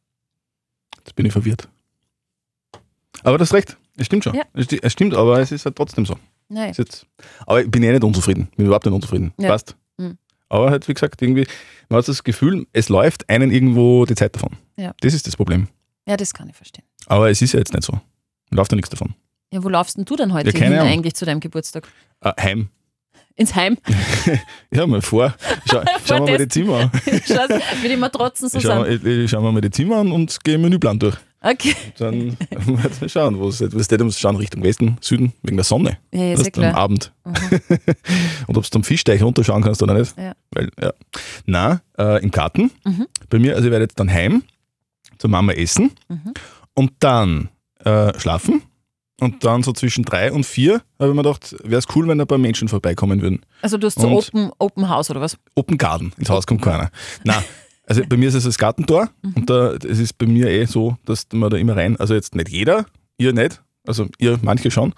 Jetzt 0.98 1.14
bin 1.16 1.26
ich 1.26 1.32
verwirrt. 1.32 1.68
Aber 3.22 3.38
das 3.38 3.52
recht. 3.52 3.76
Es 3.96 4.06
stimmt 4.06 4.24
schon. 4.24 4.34
Ja. 4.34 4.44
Es 4.54 4.66
sti- 4.66 4.80
Es 4.82 4.92
stimmt, 4.92 5.14
aber 5.14 5.40
es 5.40 5.52
ist 5.52 5.64
halt 5.64 5.76
trotzdem 5.76 6.06
so. 6.06 6.16
Nein. 6.48 6.72
Jetzt, 6.76 7.06
aber 7.46 7.62
ich 7.62 7.70
bin 7.70 7.82
eh 7.82 7.92
nicht 7.92 8.02
unzufrieden. 8.04 8.48
Bin 8.56 8.66
überhaupt 8.66 8.84
nicht 8.86 8.94
unzufrieden. 8.94 9.32
Ja. 9.38 9.48
Passt. 9.48 9.76
Mhm. 9.98 10.18
Aber 10.48 10.70
halt, 10.70 10.88
wie 10.88 10.94
gesagt, 10.94 11.20
irgendwie, 11.22 11.46
man 11.88 11.98
hat 11.98 12.08
das 12.08 12.24
Gefühl, 12.24 12.66
es 12.72 12.88
läuft 12.88 13.28
einen 13.28 13.50
irgendwo 13.50 14.04
die 14.04 14.14
Zeit 14.14 14.34
davon. 14.34 14.56
Ja. 14.76 14.94
Das 15.00 15.14
ist 15.14 15.26
das 15.26 15.36
Problem. 15.36 15.68
Ja, 16.06 16.16
das 16.16 16.32
kann 16.34 16.48
ich 16.48 16.56
verstehen. 16.56 16.84
Aber 17.06 17.30
es 17.30 17.40
ist 17.42 17.52
ja 17.52 17.58
jetzt 17.58 17.72
nicht 17.72 17.84
so. 17.84 18.00
Läuft 18.50 18.72
ja 18.72 18.76
nichts 18.76 18.90
davon. 18.90 19.14
Ja, 19.52 19.62
wo 19.62 19.68
laufst 19.68 19.96
denn 19.96 20.04
du 20.04 20.16
denn 20.16 20.32
heute 20.32 20.50
Ja, 20.50 20.58
hin 20.64 20.72
Ahnung. 20.74 20.88
eigentlich 20.88 21.14
zu 21.14 21.24
deinem 21.24 21.40
Geburtstag? 21.40 21.86
Äh, 22.20 22.32
heim. 22.40 22.68
Ins 23.36 23.54
Heim? 23.54 23.76
Ja, 24.72 24.86
mal 24.86 25.02
vor. 25.02 25.34
Schau, 25.68 25.82
schauen 26.06 26.26
wir 26.26 26.32
mal 26.32 26.38
die 26.38 26.48
Zimmer 26.48 26.76
an. 26.80 26.90
Schaust, 27.26 27.50
wie 27.82 27.88
die 27.88 27.96
Matrotzen 27.96 28.48
so 28.48 28.60
Schauen 28.60 29.02
wir, 29.02 29.28
schauen 29.28 29.42
wir 29.42 29.52
mal 29.52 29.60
die 29.60 29.70
Zimmer 29.70 29.96
an 29.98 30.12
und 30.12 30.42
gehen 30.44 30.60
Menüplan 30.60 30.98
durch. 30.98 31.16
Okay. 31.42 31.74
Dann 31.98 32.36
werden 32.50 32.78
wir 33.00 33.08
schauen, 33.08 33.38
wo 33.38 33.48
es 33.48 33.60
was 33.62 33.84
steht, 33.86 34.00
schauen 34.14 34.36
Richtung 34.36 34.62
Westen, 34.62 34.98
Süden, 35.00 35.32
wegen 35.42 35.56
der 35.56 35.64
Sonne. 35.64 35.96
Ja, 36.12 36.22
ja, 36.22 36.32
ist 36.34 36.40
ist 36.40 36.46
am 36.48 36.52
klar. 36.52 36.74
Abend. 36.76 37.12
Mhm. 37.24 37.34
und 38.46 38.56
ob 38.58 38.64
du 38.64 38.70
zum 38.70 38.84
Fischteich 38.84 39.22
runterschauen 39.22 39.62
kannst 39.62 39.82
oder 39.82 39.94
nicht. 39.94 40.16
Ja. 40.18 40.34
Weil, 40.50 40.68
ja. 40.80 40.92
Na, 41.46 41.80
äh, 41.98 42.22
im 42.22 42.30
Garten. 42.30 42.70
Mhm. 42.84 43.06
Bei 43.30 43.38
mir, 43.38 43.54
also 43.56 43.66
ich 43.68 43.72
werde 43.72 43.84
jetzt 43.84 43.98
dann 43.98 44.12
heim 44.12 44.42
zur 45.18 45.30
Mama 45.30 45.52
essen 45.52 45.92
Mhm. 46.08 46.34
und 46.74 46.92
dann 47.00 47.48
äh, 47.84 48.16
schlafen. 48.20 48.62
Und 49.20 49.44
dann 49.44 49.62
so 49.62 49.72
zwischen 49.72 50.04
drei 50.04 50.32
und 50.32 50.44
vier 50.46 50.82
habe 50.98 51.10
ich 51.10 51.14
mir 51.16 51.22
gedacht, 51.22 51.54
wäre 51.62 51.78
es 51.78 51.86
cool, 51.94 52.08
wenn 52.08 52.20
ein 52.20 52.26
paar 52.26 52.38
Menschen 52.38 52.68
vorbeikommen 52.68 53.22
würden. 53.22 53.40
Also 53.62 53.76
du 53.78 53.86
hast 53.86 53.98
so 54.00 54.06
Und- 54.08 54.14
Open, 54.14 54.50
Open 54.58 54.88
House 54.88 55.10
oder 55.10 55.20
was? 55.20 55.36
Open 55.54 55.78
Garden, 55.78 56.12
ins 56.18 56.30
Haus 56.30 56.46
kommt 56.46 56.62
keiner. 56.62 56.90
Na, 57.24 57.42
also 57.86 58.02
bei 58.08 58.16
mir 58.16 58.28
ist 58.28 58.34
es 58.34 58.44
das 58.44 58.56
Gartentor 58.58 59.10
und 59.22 59.48
da, 59.50 59.72
es 59.74 59.98
ist 59.98 60.16
bei 60.18 60.26
mir 60.26 60.48
eh 60.48 60.64
so, 60.64 60.96
dass 61.04 61.26
man 61.32 61.50
da 61.50 61.56
immer 61.56 61.76
rein, 61.76 61.96
also 61.98 62.14
jetzt 62.14 62.34
nicht 62.34 62.48
jeder, 62.48 62.86
ihr 63.18 63.32
nicht, 63.32 63.62
also 63.86 64.06
ihr 64.18 64.38
manche 64.42 64.70
schon, 64.70 64.94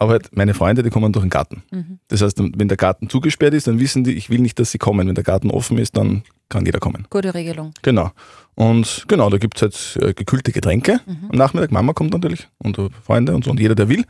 aber 0.00 0.12
halt 0.12 0.34
meine 0.34 0.54
Freunde, 0.54 0.82
die 0.82 0.88
kommen 0.88 1.12
durch 1.12 1.24
den 1.24 1.30
Garten. 1.30 1.62
Mhm. 1.70 1.98
Das 2.08 2.22
heißt, 2.22 2.38
wenn 2.38 2.68
der 2.68 2.78
Garten 2.78 3.10
zugesperrt 3.10 3.52
ist, 3.52 3.66
dann 3.66 3.78
wissen 3.78 4.02
die, 4.02 4.12
ich 4.12 4.30
will 4.30 4.40
nicht, 4.40 4.58
dass 4.58 4.70
sie 4.72 4.78
kommen. 4.78 5.06
Wenn 5.06 5.14
der 5.14 5.24
Garten 5.24 5.50
offen 5.50 5.76
ist, 5.76 5.96
dann 5.96 6.22
kann 6.48 6.64
jeder 6.64 6.78
kommen. 6.78 7.06
Gute 7.10 7.34
Regelung. 7.34 7.74
Genau. 7.82 8.10
Und 8.54 9.04
genau, 9.08 9.28
da 9.28 9.36
gibt 9.36 9.60
es 9.60 9.96
halt 9.96 10.08
äh, 10.08 10.14
gekühlte 10.14 10.52
Getränke 10.52 11.00
am 11.06 11.36
Nachmittag. 11.36 11.70
Mama 11.70 11.92
kommt 11.92 12.12
natürlich 12.12 12.48
und 12.58 12.78
äh, 12.78 12.88
Freunde 13.04 13.34
und 13.34 13.44
so 13.44 13.50
und 13.50 13.60
jeder, 13.60 13.74
der 13.74 13.90
will. 13.90 14.04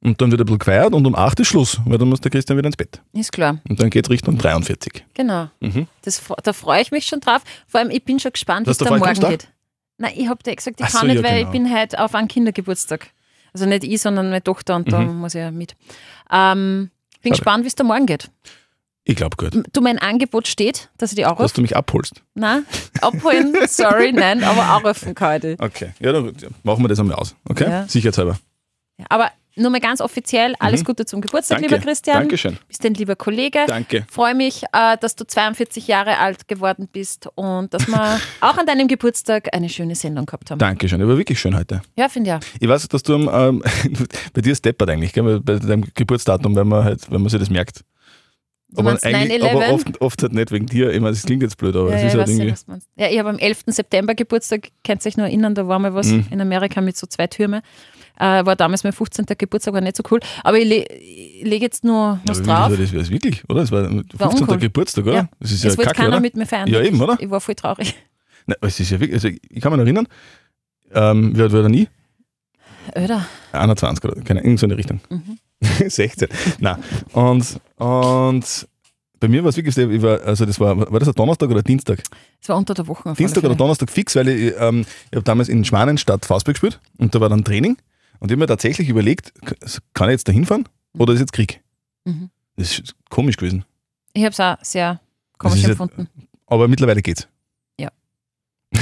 Und 0.00 0.20
dann 0.20 0.30
wird 0.30 0.40
ein 0.40 0.44
bisschen 0.44 0.58
gefeiert 0.58 0.92
und 0.92 1.06
um 1.06 1.14
8 1.14 1.40
ist 1.40 1.48
Schluss, 1.48 1.80
weil 1.84 1.98
dann 1.98 2.08
muss 2.08 2.20
der 2.20 2.30
Christian 2.30 2.58
wieder 2.58 2.66
ins 2.66 2.76
Bett. 2.76 3.00
Ist 3.12 3.32
klar. 3.32 3.60
Und 3.68 3.80
dann 3.80 3.90
geht 3.90 4.06
es 4.06 4.10
Richtung 4.10 4.38
43. 4.38 5.04
Genau. 5.14 5.48
Mhm. 5.60 5.86
Das, 6.02 6.20
da 6.42 6.52
freue 6.52 6.82
ich 6.82 6.90
mich 6.90 7.06
schon 7.06 7.20
drauf. 7.20 7.42
Vor 7.68 7.80
allem, 7.80 7.90
ich 7.90 8.04
bin 8.04 8.18
schon 8.18 8.32
gespannt, 8.32 8.66
wie 8.66 8.70
Was, 8.70 8.80
es 8.80 8.86
da 8.86 8.96
morgen 8.96 9.20
geht. 9.20 9.48
Nein, 9.98 10.12
ich 10.16 10.28
habe 10.28 10.42
dir 10.42 10.54
gesagt, 10.54 10.80
ich 10.80 10.86
Ach 10.86 10.92
kann 10.92 11.00
so, 11.02 11.06
nicht, 11.06 11.16
ja, 11.16 11.22
weil 11.24 11.38
genau. 11.38 11.46
ich 11.46 11.52
bin 11.52 11.76
heute 11.76 12.00
auf 12.00 12.14
einen 12.14 12.28
Kindergeburtstag. 12.28 13.10
Also 13.52 13.66
nicht 13.66 13.84
ich, 13.84 14.00
sondern 14.00 14.26
meine 14.30 14.42
Tochter 14.42 14.76
und 14.76 14.92
da 14.92 15.00
Mhm. 15.00 15.16
muss 15.18 15.34
ich 15.34 15.40
ja 15.40 15.50
mit. 15.50 15.74
Ähm, 16.30 16.90
bin 17.22 17.30
Schade. 17.32 17.38
gespannt, 17.40 17.64
wie 17.64 17.68
es 17.68 17.74
da 17.74 17.84
morgen 17.84 18.06
geht. 18.06 18.30
Ich 19.04 19.16
glaube 19.16 19.36
gut. 19.36 19.64
Du, 19.72 19.80
mein 19.80 19.98
Angebot 19.98 20.46
steht, 20.46 20.90
dass 20.98 21.12
ich 21.12 21.16
die 21.16 21.24
auch 21.24 21.38
Dass 21.38 21.54
du 21.54 21.62
mich 21.62 21.74
abholst. 21.74 22.22
Nein, 22.34 22.66
abholen, 23.00 23.56
sorry, 23.68 24.12
nein, 24.12 24.44
aber 24.44 24.62
anrufen 24.64 25.14
kann 25.14 25.36
ich 25.36 25.42
dich. 25.42 25.60
Okay. 25.60 25.92
Ja, 25.98 26.12
dann 26.12 26.36
machen 26.62 26.84
wir 26.84 26.88
das 26.88 27.00
einmal 27.00 27.16
aus. 27.16 27.34
Okay? 27.48 27.64
Ja. 27.70 27.88
Sicherheitshalber. 27.88 28.38
Ja, 28.98 29.06
Aber 29.08 29.30
nur 29.58 29.70
mal 29.70 29.80
ganz 29.80 30.00
offiziell, 30.00 30.54
alles 30.58 30.80
Mhm. 30.80 30.84
Gute 30.86 31.04
zum 31.06 31.20
Geburtstag, 31.20 31.58
Danke. 31.58 31.74
lieber 31.74 31.84
Christian. 31.84 32.18
Dankeschön. 32.20 32.58
Bist 32.68 32.84
ein 32.86 32.94
lieber 32.94 33.16
Kollege. 33.16 33.60
Danke. 33.66 34.06
Freue 34.10 34.34
mich, 34.34 34.62
äh, 34.72 34.96
dass 35.00 35.16
du 35.16 35.24
42 35.26 35.86
Jahre 35.88 36.18
alt 36.18 36.48
geworden 36.48 36.88
bist 36.92 37.28
und 37.34 37.72
dass 37.74 37.86
wir 37.88 38.20
auch 38.40 38.56
an 38.56 38.66
deinem 38.66 38.88
Geburtstag 38.88 39.48
eine 39.54 39.68
schöne 39.68 39.94
Sendung 39.94 40.26
gehabt 40.26 40.50
haben. 40.50 40.58
Dankeschön. 40.58 41.02
Aber 41.02 41.18
wirklich 41.18 41.38
schön 41.40 41.56
heute. 41.56 41.82
Ja, 41.96 42.08
finde 42.08 42.30
ja. 42.30 42.40
Ich 42.60 42.68
weiß, 42.68 42.88
dass 42.88 43.02
du 43.02 43.14
ähm, 43.14 43.62
bei 44.32 44.40
dir 44.40 44.52
ist 44.52 44.64
deppert 44.64 44.90
eigentlich, 44.90 45.12
gell? 45.12 45.40
bei 45.40 45.56
deinem 45.58 45.84
Geburtsdatum, 45.94 46.54
wenn 46.56 46.68
man 46.68 46.84
halt, 46.84 47.10
wenn 47.10 47.20
man 47.20 47.28
sich 47.28 47.38
das 47.40 47.50
merkt. 47.50 47.82
Du 48.70 48.82
meinst 48.82 49.06
eigentlich, 49.06 49.42
9/11? 49.42 49.50
aber 49.50 49.72
oft, 49.72 50.00
oft 50.02 50.22
halt 50.22 50.34
nicht 50.34 50.50
wegen 50.50 50.66
dir. 50.66 50.90
Ich 50.92 51.00
meine, 51.00 51.12
das 51.14 51.24
klingt 51.24 51.42
jetzt 51.42 51.56
blöd, 51.56 51.74
aber 51.74 51.88
Ja, 51.88 51.96
es 51.96 52.02
ja, 52.02 52.06
ist 52.08 52.12
ich 52.12 52.18
halt 52.18 52.28
ja, 52.28 52.44
irgendwie. 52.44 52.84
ja, 52.96 53.08
ich 53.08 53.18
habe 53.18 53.30
am 53.30 53.38
11. 53.38 53.62
September 53.68 54.14
Geburtstag, 54.14 54.68
könnt 54.84 55.02
ihr 55.04 55.08
euch 55.08 55.16
noch 55.16 55.24
erinnern, 55.24 55.54
da 55.54 55.66
war 55.66 55.78
mal 55.78 55.94
was 55.94 56.08
Mhm. 56.08 56.26
in 56.30 56.40
Amerika 56.42 56.82
mit 56.82 56.94
so 56.94 57.06
zwei 57.06 57.26
Türme. 57.28 57.62
Äh, 58.18 58.44
war 58.44 58.56
damals 58.56 58.84
mein 58.84 58.92
15. 58.92 59.26
Geburtstag, 59.38 59.74
war 59.74 59.80
nicht 59.80 59.96
so 59.96 60.02
cool. 60.10 60.20
Aber 60.42 60.58
ich, 60.58 60.68
le 60.68 60.84
lege 61.48 61.64
jetzt 61.64 61.84
nur 61.84 62.18
was 62.26 62.42
drauf. 62.42 62.70
Das 62.76 62.92
wäre 62.92 63.08
wirklich, 63.10 63.44
oder? 63.48 63.60
Das 63.60 63.70
war 63.72 63.84
War 63.84 63.90
15. 63.90 64.40
uncool. 64.40 64.58
Geburtstag, 64.58 65.04
oder? 65.06 65.14
Ja. 65.14 65.28
Das 65.40 65.52
ist 65.52 65.62
ja 65.64 65.70
Es 65.70 65.78
wollte 65.78 65.88
kacke, 65.90 66.02
keiner 66.02 66.16
oder? 66.16 66.20
mit 66.20 66.36
mir 66.36 66.46
feiern. 66.46 66.68
Ja, 66.68 66.80
eben, 66.80 67.00
oder? 67.00 67.16
Ich 67.20 67.30
war 67.30 67.40
voll 67.40 67.54
traurig. 67.54 67.94
Nein, 68.46 68.56
es 68.62 68.80
ist 68.80 68.90
ja 68.90 68.98
wirklich, 68.98 69.14
also 69.14 69.28
ich 69.28 69.60
kann 69.60 69.72
mich 69.72 69.80
erinnern, 69.80 70.08
ähm, 70.92 71.36
wie 71.36 71.42
alt 71.42 71.52
war 71.52 71.62
er 71.62 71.68
nie? 71.68 71.88
Öder. 72.96 73.26
21 73.52 74.04
oder 74.04 74.20
keine, 74.22 74.40
irgend 74.42 74.58
so 74.58 74.66
eine 74.66 74.76
Richtung. 74.76 75.00
Mhm. 75.10 75.38
16. 75.88 76.28
Nein. 76.58 76.76
Und, 77.12 77.60
und 77.76 78.68
Bei 79.20 79.28
mir 79.28 79.42
war 79.42 79.50
es 79.50 79.56
wirklich, 79.56 79.76
ich 79.76 80.02
war, 80.02 80.20
also 80.22 80.46
das 80.46 80.58
war, 80.60 80.90
war 80.90 80.98
das 80.98 81.08
ein 81.08 81.14
Donnerstag 81.14 81.50
oder 81.50 81.58
ein 81.60 81.64
Dienstag? 81.64 82.02
Es 82.40 82.48
war 82.48 82.56
unter 82.56 82.72
der 82.74 82.86
Woche. 82.86 83.12
Dienstag 83.14 83.44
oder. 83.44 83.54
Donnerstag 83.54 83.90
fix, 83.90 84.14
weil 84.16 84.28
ich, 84.28 84.54
ähm, 84.58 84.86
ich 85.10 85.16
habe 85.16 85.24
damals 85.24 85.48
in 85.48 85.64
Schwanenstadt 85.64 86.24
Faustball 86.24 86.54
gespielt 86.54 86.80
und 86.98 87.14
da 87.14 87.20
war 87.20 87.28
dann 87.28 87.44
Training 87.44 87.76
und 88.20 88.30
ich 88.30 88.32
habe 88.32 88.36
mir 88.40 88.46
tatsächlich 88.46 88.88
überlegt, 88.88 89.32
kann 89.94 90.08
ich 90.08 90.12
jetzt 90.14 90.28
da 90.28 90.32
hinfahren 90.32 90.68
oder 90.96 91.12
ist 91.12 91.20
jetzt 91.20 91.32
Krieg? 91.32 91.62
Mhm. 92.04 92.30
Das 92.56 92.78
ist 92.78 92.94
komisch 93.10 93.36
gewesen. 93.36 93.64
Ich 94.14 94.22
habe 94.24 94.32
es 94.32 94.40
auch 94.40 94.56
sehr 94.62 95.00
komisch 95.38 95.58
ist 95.58 95.62
ja- 95.64 95.70
empfunden. 95.70 96.08
Aber 96.46 96.66
mittlerweile 96.68 97.02
geht's. 97.02 97.28
Ja. 97.78 97.90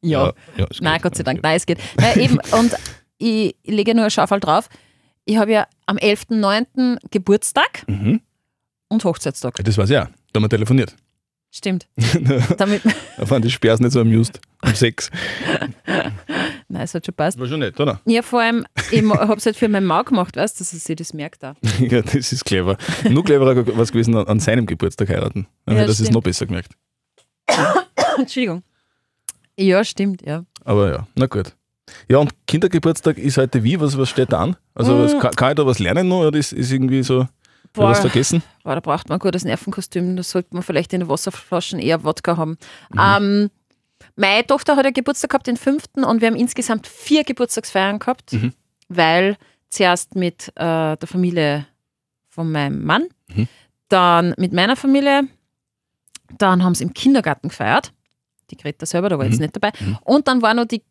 ja 0.00 0.32
ist 0.68 0.80
Nein, 0.80 0.94
gut. 0.94 1.02
Gott 1.02 1.16
sei 1.16 1.22
Dank, 1.22 1.42
nein, 1.42 1.56
es 1.56 1.66
geht. 1.66 1.78
Nein, 1.96 2.18
eben, 2.18 2.38
und 2.52 2.74
ich, 3.18 3.56
ich 3.62 3.70
lege 3.74 3.94
nur 3.94 4.04
eine 4.04 4.10
Schaufel 4.10 4.40
drauf. 4.40 4.68
Ich 5.24 5.36
habe 5.36 5.52
ja 5.52 5.66
am 5.86 5.96
11.09. 5.96 6.98
Geburtstag 7.10 7.84
Mhm. 7.86 8.20
und 8.88 9.04
Hochzeitstag. 9.04 9.54
Das 9.64 9.78
war's 9.78 9.90
ja. 9.90 10.06
Da 10.32 10.38
haben 10.38 10.44
wir 10.44 10.48
telefoniert. 10.48 10.96
Stimmt. 11.54 11.86
da 11.96 12.40
Damit, 12.56 12.80
waren 13.18 13.42
die 13.42 13.50
Sperrs 13.50 13.78
nicht 13.78 13.92
so 13.92 14.00
amused. 14.00 14.40
Um 14.64 14.74
sechs. 14.74 15.10
nein, 16.68 16.82
es 16.82 16.94
hat 16.94 17.04
schon 17.04 17.14
passt. 17.14 17.36
Das 17.36 17.40
war 17.42 17.48
schon 17.48 17.60
nett, 17.60 17.78
oder? 17.78 18.00
Ja, 18.06 18.22
vor 18.22 18.40
allem, 18.40 18.64
ich 18.90 19.02
habe 19.04 19.34
es 19.36 19.44
halt 19.44 19.56
für 19.56 19.68
meinen 19.68 19.84
Mann 19.86 20.04
gemacht, 20.04 20.36
weißt 20.36 20.58
du, 20.58 20.64
dass 20.64 20.72
er 20.72 20.78
sich 20.78 20.96
das 20.96 21.12
merkt 21.12 21.44
auch. 21.44 21.54
ja, 21.78 22.00
das 22.02 22.32
ist 22.32 22.44
clever. 22.44 22.76
Nur 23.08 23.22
cleverer 23.24 23.66
war 23.66 23.78
es 23.82 23.92
gewesen, 23.92 24.16
an- 24.16 24.26
an 24.28 24.40
seinem 24.40 24.64
Geburtstag 24.66 25.08
heiraten. 25.10 25.46
Dann 25.66 25.74
Ja, 25.76 25.80
hätte 25.82 25.90
er 25.90 25.92
es 25.92 25.98
stimmt. 25.98 26.12
noch 26.14 26.22
besser 26.22 26.46
gemerkt. 26.46 26.72
Entschuldigung. 28.18 28.62
Ja, 29.58 29.84
stimmt, 29.84 30.22
ja. 30.22 30.44
Aber 30.64 30.90
ja, 30.90 31.06
na 31.16 31.26
gut. 31.26 31.54
Ja, 32.08 32.18
und 32.18 32.30
Kindergeburtstag 32.46 33.18
ist 33.18 33.36
heute 33.36 33.62
wie? 33.62 33.78
Was, 33.78 33.98
was 33.98 34.08
steht 34.08 34.32
da 34.32 34.40
an? 34.40 34.56
Also 34.74 34.98
was, 34.98 35.12
Mm. 35.14 35.18
kann, 35.18 35.30
kann 35.32 35.50
ich 35.50 35.56
da 35.56 35.66
was 35.66 35.78
lernen 35.78 36.08
noch 36.08 36.20
oder 36.26 36.38
ist, 36.38 36.52
ist 36.52 36.72
irgendwie 36.72 37.02
so 37.02 37.26
Boah, 37.74 37.90
was 37.90 38.00
vergessen? 38.00 38.42
boah, 38.64 38.74
da 38.74 38.80
braucht 38.80 39.08
man 39.08 39.16
ein 39.16 39.20
gutes 39.20 39.44
Nervenkostüm. 39.44 40.16
Da 40.16 40.22
sollte 40.22 40.50
man 40.52 40.62
vielleicht 40.62 40.92
in 40.92 41.00
den 41.00 41.08
Wasserflaschen 41.08 41.78
eher 41.78 42.04
Wodka 42.04 42.36
haben. 42.36 42.58
Mhm. 42.90 43.00
Ähm, 43.00 43.50
meine 44.16 44.46
Tochter 44.46 44.76
hat 44.76 44.84
ja 44.84 44.90
Geburtstag 44.90 45.30
gehabt, 45.30 45.46
den 45.46 45.56
fünften, 45.56 46.04
und 46.04 46.20
wir 46.20 46.28
haben 46.28 46.36
insgesamt 46.36 46.86
vier 46.86 47.24
Geburtstagsfeiern 47.24 47.98
gehabt, 47.98 48.32
Mhm. 48.34 48.52
weil 48.88 49.36
zuerst 49.70 50.14
mit 50.16 50.48
äh, 50.56 50.96
der 50.96 51.06
Familie 51.08 51.66
von 52.28 52.50
meinem 52.52 52.84
Mann, 52.84 53.06
Mhm. 53.34 53.48
dann 53.88 54.34
mit 54.36 54.52
meiner 54.52 54.76
Familie, 54.76 55.28
dann 56.38 56.62
haben 56.64 56.74
sie 56.74 56.84
im 56.84 56.92
Kindergarten 56.94 57.48
gefeiert. 57.48 57.92
Die 58.50 58.56
Greta 58.56 58.84
selber, 58.86 59.08
da 59.08 59.18
war 59.18 59.24
jetzt 59.24 59.36
Mhm. 59.36 59.42
nicht 59.42 59.56
dabei. 59.56 59.72
Mhm. 59.80 59.98
Und 60.02 60.28
dann 60.28 60.42
war 60.42 60.52
noch 60.54 60.66
die 60.66 60.82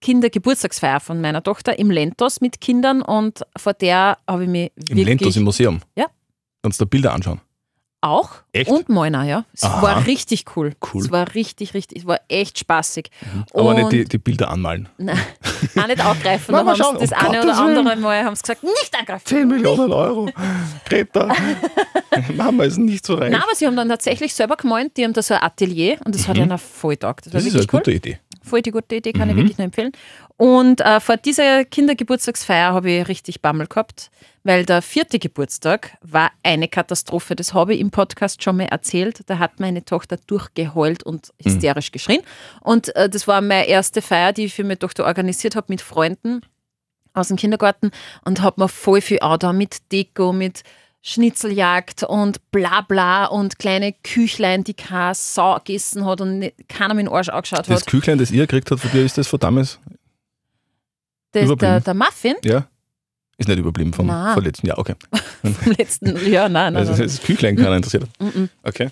Kindergeburtstagsfeier 0.00 1.00
von 1.00 1.20
meiner 1.20 1.42
Tochter 1.42 1.78
im 1.78 1.90
Lentos 1.90 2.40
mit 2.40 2.60
Kindern 2.60 3.02
und 3.02 3.40
vor 3.56 3.74
der 3.74 4.18
habe 4.26 4.44
ich 4.44 4.48
mich 4.48 4.72
Im 4.76 4.88
wirklich 4.96 5.06
Lentos 5.06 5.36
im 5.36 5.44
Museum. 5.44 5.80
Ja. 5.96 6.06
Kannst 6.62 6.80
du 6.80 6.84
da 6.84 6.88
Bilder 6.88 7.12
anschauen. 7.14 7.40
auch 8.02 8.30
Echt? 8.52 8.70
und 8.70 8.88
Moina, 8.88 9.24
ja. 9.26 9.44
Es 9.52 9.62
Aha. 9.64 9.82
war 9.82 10.06
richtig 10.06 10.44
cool. 10.56 10.72
Cool. 10.92 11.02
Es 11.02 11.10
war 11.10 11.34
richtig, 11.34 11.74
richtig, 11.74 11.98
es 11.98 12.06
war 12.06 12.18
echt 12.28 12.58
spaßig. 12.58 13.10
Aber 13.52 13.74
nicht 13.74 13.92
die, 13.92 14.04
die 14.06 14.16
Bilder 14.18 14.50
anmalen. 14.50 14.88
Nein, 14.98 15.18
auch 15.78 15.86
nicht 15.86 16.00
angreifen. 16.04 16.52
Da 16.52 16.58
haben 16.66 16.98
das 16.98 17.12
eine 17.12 17.28
oder 17.42 17.42
Willen. 17.58 17.76
andere 17.78 17.96
Mal 17.96 18.24
haben 18.24 18.34
sie 18.36 18.42
gesagt, 18.42 18.62
nicht 18.62 18.94
angreifen. 18.98 19.26
10 19.26 19.48
Millionen 19.48 19.92
Euro. 19.92 20.30
Greta. 20.88 21.28
Mama 22.36 22.64
ist 22.64 22.78
nicht 22.78 23.04
so 23.06 23.14
reich. 23.14 23.30
Nein, 23.30 23.42
aber 23.42 23.54
sie 23.54 23.66
haben 23.66 23.76
dann 23.76 23.88
tatsächlich 23.88 24.32
selber 24.34 24.56
gemalt, 24.56 24.96
die 24.96 25.04
haben 25.04 25.12
da 25.12 25.22
so 25.22 25.34
ein 25.34 25.42
Atelier 25.42 25.98
und 26.04 26.14
das 26.14 26.26
hat 26.26 26.36
ihnen 26.38 26.56
voll 26.58 26.96
taugt. 26.96 27.26
Das, 27.26 27.32
Mhm. 27.32 27.36
das 27.36 27.46
ist 27.46 27.54
eine 27.54 27.62
cool. 27.64 27.78
gute 27.80 27.92
Idee. 27.92 28.18
Voll 28.50 28.62
die 28.62 28.70
gute 28.72 28.96
Idee, 28.96 29.12
kann 29.12 29.28
ich 29.30 29.34
Mhm. 29.36 29.38
wirklich 29.40 29.58
nur 29.58 29.64
empfehlen. 29.66 29.92
Und 30.36 30.80
äh, 30.80 30.98
vor 31.00 31.16
dieser 31.16 31.64
Kindergeburtstagsfeier 31.64 32.72
habe 32.72 32.90
ich 32.90 33.08
richtig 33.08 33.40
Bammel 33.42 33.66
gehabt, 33.68 34.10
weil 34.42 34.64
der 34.64 34.82
vierte 34.82 35.18
Geburtstag 35.18 35.96
war 36.02 36.30
eine 36.42 36.66
Katastrophe. 36.66 37.36
Das 37.36 37.54
habe 37.54 37.74
ich 37.74 37.80
im 37.80 37.90
Podcast 37.90 38.42
schon 38.42 38.56
mal 38.56 38.64
erzählt. 38.64 39.20
Da 39.26 39.38
hat 39.38 39.60
meine 39.60 39.84
Tochter 39.84 40.16
durchgeheult 40.26 41.02
und 41.02 41.28
Mhm. 41.38 41.44
hysterisch 41.50 41.92
geschrien. 41.92 42.22
Und 42.60 42.94
äh, 42.96 43.08
das 43.08 43.28
war 43.28 43.40
meine 43.40 43.66
erste 43.68 44.02
Feier, 44.02 44.32
die 44.32 44.46
ich 44.46 44.54
für 44.54 44.64
meine 44.64 44.78
Tochter 44.78 45.04
organisiert 45.06 45.56
habe 45.56 45.66
mit 45.68 45.80
Freunden 45.82 46.40
aus 47.12 47.28
dem 47.28 47.36
Kindergarten 47.36 47.90
und 48.24 48.40
habe 48.40 48.60
mir 48.62 48.68
voll 48.68 49.00
viel 49.00 49.18
da 49.38 49.52
mit 49.52 49.92
Deko, 49.92 50.32
mit 50.32 50.62
Schnitzeljagd 51.02 52.02
und 52.02 52.50
bla 52.50 52.82
bla 52.82 53.26
und 53.26 53.58
kleine 53.58 53.94
Küchlein, 54.02 54.64
die 54.64 54.74
keine 54.74 55.14
Sau 55.14 55.56
gegessen 55.56 56.04
hat 56.04 56.20
und 56.20 56.52
keiner 56.68 56.94
mit 56.94 57.06
den 57.06 57.12
Arsch 57.12 57.30
angeschaut 57.30 57.68
Das 57.68 57.80
hat. 57.80 57.86
Küchlein, 57.86 58.18
das 58.18 58.30
ihr 58.30 58.46
gekriegt 58.46 58.70
habt 58.70 58.80
von 58.80 58.90
dir, 58.90 59.04
ist 59.04 59.16
das 59.16 59.26
von 59.26 59.40
damals? 59.40 59.78
Das, 61.32 61.48
der, 61.56 61.80
der 61.80 61.94
Muffin 61.94 62.34
Ja? 62.44 62.66
Ist 63.38 63.48
nicht 63.48 63.58
überblieben 63.58 63.94
vom, 63.94 64.06
Nein. 64.06 64.34
vom 64.34 64.44
letzten 64.44 64.66
Jahr. 64.66 64.78
Okay. 64.78 64.94
vom 65.42 65.72
letzten 65.72 66.30
Jahr, 66.30 66.50
nein, 66.50 66.74
nein, 66.74 66.86
Also 66.86 67.02
das 67.02 67.22
Küchlein 67.22 67.56
keiner 67.56 67.76
interessiert. 67.76 68.06
Okay. 68.62 68.90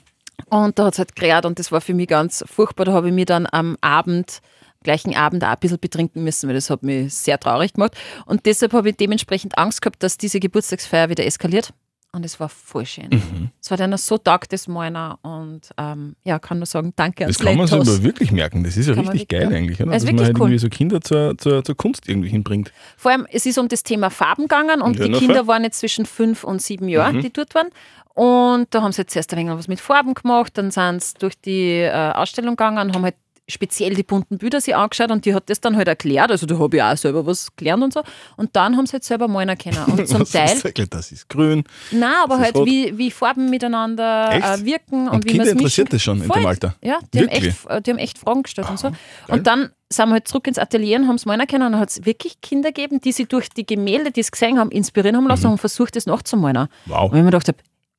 Und 0.50 0.78
da 0.78 0.86
hat 0.86 0.94
es 0.94 0.98
halt 1.00 1.16
gerät 1.16 1.44
und 1.44 1.58
das 1.58 1.72
war 1.72 1.80
für 1.80 1.94
mich 1.94 2.08
ganz 2.08 2.44
furchtbar. 2.46 2.84
Da 2.86 2.92
habe 2.92 3.08
ich 3.08 3.14
mich 3.14 3.26
dann 3.26 3.46
am 3.50 3.76
Abend, 3.80 4.40
gleichen 4.84 5.14
Abend 5.16 5.44
auch 5.44 5.48
ein 5.48 5.58
bisschen 5.58 5.80
betrinken 5.80 6.22
müssen, 6.22 6.46
weil 6.48 6.54
das 6.54 6.70
hat 6.70 6.82
mich 6.84 7.12
sehr 7.12 7.38
traurig 7.40 7.74
gemacht. 7.74 7.96
Und 8.24 8.46
deshalb 8.46 8.72
habe 8.72 8.90
ich 8.90 8.96
dementsprechend 8.96 9.58
Angst 9.58 9.82
gehabt, 9.82 10.02
dass 10.02 10.16
diese 10.16 10.38
Geburtstagsfeier 10.40 11.10
wieder 11.10 11.26
eskaliert. 11.26 11.74
Und 12.10 12.24
es 12.24 12.40
war 12.40 12.48
voll 12.48 12.86
schön. 12.86 13.08
Mhm. 13.10 13.50
Es 13.62 13.70
war 13.70 13.76
dann 13.76 13.94
so 13.98 14.16
tag 14.16 14.48
das 14.48 14.66
meiner 14.66 15.18
und 15.22 15.60
ähm, 15.76 16.16
ja, 16.24 16.38
kann 16.38 16.58
nur 16.58 16.64
sagen, 16.66 16.94
danke 16.96 17.26
Das 17.26 17.38
kann 17.38 17.56
man 17.56 17.66
sich 17.66 17.78
aber 17.78 18.02
wirklich 18.02 18.32
merken. 18.32 18.64
Das 18.64 18.78
ist 18.78 18.86
ja 18.88 18.94
Kann 18.94 19.08
richtig 19.08 19.28
geil 19.28 19.52
eigentlich. 19.54 19.78
Oder? 19.82 19.92
Es 19.92 20.02
Dass 20.02 20.04
man 20.04 20.12
wirklich 20.14 20.26
halt 20.28 20.36
cool. 20.38 20.42
irgendwie 20.46 20.58
so 20.58 20.68
Kinder 20.70 21.00
zur, 21.02 21.36
zur, 21.36 21.62
zur 21.62 21.76
Kunst 21.76 22.08
irgendwie 22.08 22.30
hinbringt. 22.30 22.72
Vor 22.96 23.10
allem, 23.10 23.26
es 23.30 23.44
ist 23.44 23.58
um 23.58 23.68
das 23.68 23.82
Thema 23.82 24.08
Farben 24.08 24.44
gegangen 24.44 24.80
und 24.80 24.98
Ja, 24.98 25.04
die 25.06 25.12
Kinder 25.12 25.46
waren 25.46 25.64
jetzt 25.64 25.80
zwischen 25.80 26.06
fünf 26.06 26.44
und 26.44 26.62
sieben 26.62 26.88
Jahren, 26.88 27.16
Mhm. 27.16 27.20
die 27.20 27.32
dort 27.32 27.54
waren. 27.54 27.68
Und 28.14 28.68
da 28.74 28.82
haben 28.82 28.92
sie 28.92 29.02
jetzt 29.02 29.14
erst 29.14 29.32
ein 29.34 29.38
wenig 29.38 29.52
was 29.56 29.68
mit 29.68 29.78
Farben 29.78 30.14
gemacht, 30.14 30.56
dann 30.56 30.70
sind 30.70 31.02
sie 31.02 31.14
durch 31.20 31.38
die 31.40 31.72
äh, 31.82 32.12
Ausstellung 32.12 32.56
gegangen 32.56 32.78
und 32.88 32.94
haben 32.94 33.04
halt 33.04 33.14
speziell 33.48 33.94
die 33.94 34.02
bunten 34.02 34.38
Bilder 34.38 34.60
sich 34.60 34.76
angeschaut 34.76 35.10
und 35.10 35.24
die 35.24 35.34
hat 35.34 35.48
das 35.48 35.60
dann 35.60 35.76
halt 35.76 35.88
erklärt. 35.88 36.30
Also 36.30 36.46
da 36.46 36.58
habe 36.58 36.76
ich 36.76 36.82
auch 36.82 36.96
selber 36.96 37.24
was 37.26 37.48
gelernt 37.56 37.82
und 37.82 37.92
so. 37.92 38.02
Und 38.36 38.54
dann 38.54 38.76
haben 38.76 38.86
sie 38.86 38.92
halt 38.92 39.04
selber 39.04 39.26
malen 39.28 39.56
können. 39.56 39.82
Und 39.86 40.06
zum 40.08 40.24
Teil, 40.24 40.52
ist 40.56 40.64
das? 40.78 40.88
das 40.90 41.12
ist 41.12 41.28
grün. 41.28 41.64
nein, 41.90 42.12
aber 42.22 42.38
halt 42.38 42.54
rot. 42.54 42.66
wie, 42.66 42.96
wie 42.98 43.10
Farben 43.10 43.48
miteinander 43.50 44.30
Echt? 44.32 44.44
äh, 44.62 44.64
wirken 44.64 45.08
und, 45.08 45.14
Und 45.14 45.24
wie 45.24 45.28
Kinder 45.30 45.44
man 45.44 45.48
es 45.48 45.52
interessiert 45.54 45.92
das 45.92 46.02
schon 46.02 46.18
in 46.20 46.26
Voll. 46.26 46.40
dem 46.42 46.46
Alter. 46.46 46.74
Ja, 46.82 46.98
die 47.14 47.20
haben, 47.20 47.28
echt, 47.28 47.46
die 47.86 47.90
haben 47.90 47.98
echt 47.98 48.18
Fragen 48.18 48.42
gestellt 48.42 48.68
und 48.70 48.78
so. 48.78 48.90
Und 49.28 49.46
dann 49.46 49.70
sind 49.90 50.08
wir 50.08 50.12
halt 50.12 50.28
zurück 50.28 50.46
ins 50.46 50.58
Atelier 50.58 50.98
und 50.98 51.08
haben 51.08 51.16
es 51.16 51.24
malen 51.24 51.46
können 51.46 51.64
und 51.64 51.72
dann 51.72 51.80
hat 51.80 51.88
es 51.90 52.04
wirklich 52.04 52.40
Kinder 52.42 52.72
gegeben, 52.72 53.00
die 53.00 53.12
sich 53.12 53.26
durch 53.28 53.48
die 53.48 53.64
Gemälde, 53.64 54.10
die 54.10 54.22
sie 54.22 54.30
gesehen 54.30 54.58
haben, 54.58 54.70
inspirieren 54.70 55.16
haben 55.16 55.26
lassen 55.26 55.46
Mhm. 55.46 55.52
und 55.52 55.58
versucht, 55.58 55.96
das 55.96 56.04
nachzumalen. 56.04 56.68
Wow. 56.84 57.10
Und 57.10 57.16
ich 57.16 57.22
mir 57.24 57.30
gedacht 57.30 57.48
habe, 57.48 57.58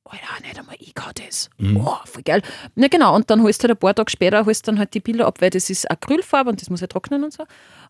Alter, 0.09 0.41
nicht 0.41 0.59
einmal 0.59 0.75
ich 0.79 0.93
kann 0.95 1.13
das. 1.15 1.49
Mhm. 1.57 1.87
Voll 2.05 2.23
geil. 2.23 2.41
Na 2.75 2.87
genau, 2.87 3.15
und 3.15 3.29
dann 3.29 3.43
holst 3.43 3.61
du 3.61 3.67
halt 3.67 3.77
ein 3.77 3.79
paar 3.79 3.95
Tage 3.95 4.09
später 4.09 4.45
holst 4.45 4.67
dann 4.67 4.79
halt 4.79 4.93
die 4.93 4.99
Bilder 4.99 5.27
ab, 5.27 5.41
weil 5.41 5.49
das 5.49 5.69
ist 5.69 5.89
Acrylfarbe 5.89 6.49
und 6.49 6.61
das 6.61 6.69
muss 6.69 6.81
ja 6.81 6.87
trocknen 6.87 7.23
und 7.23 7.33
so. 7.33 7.45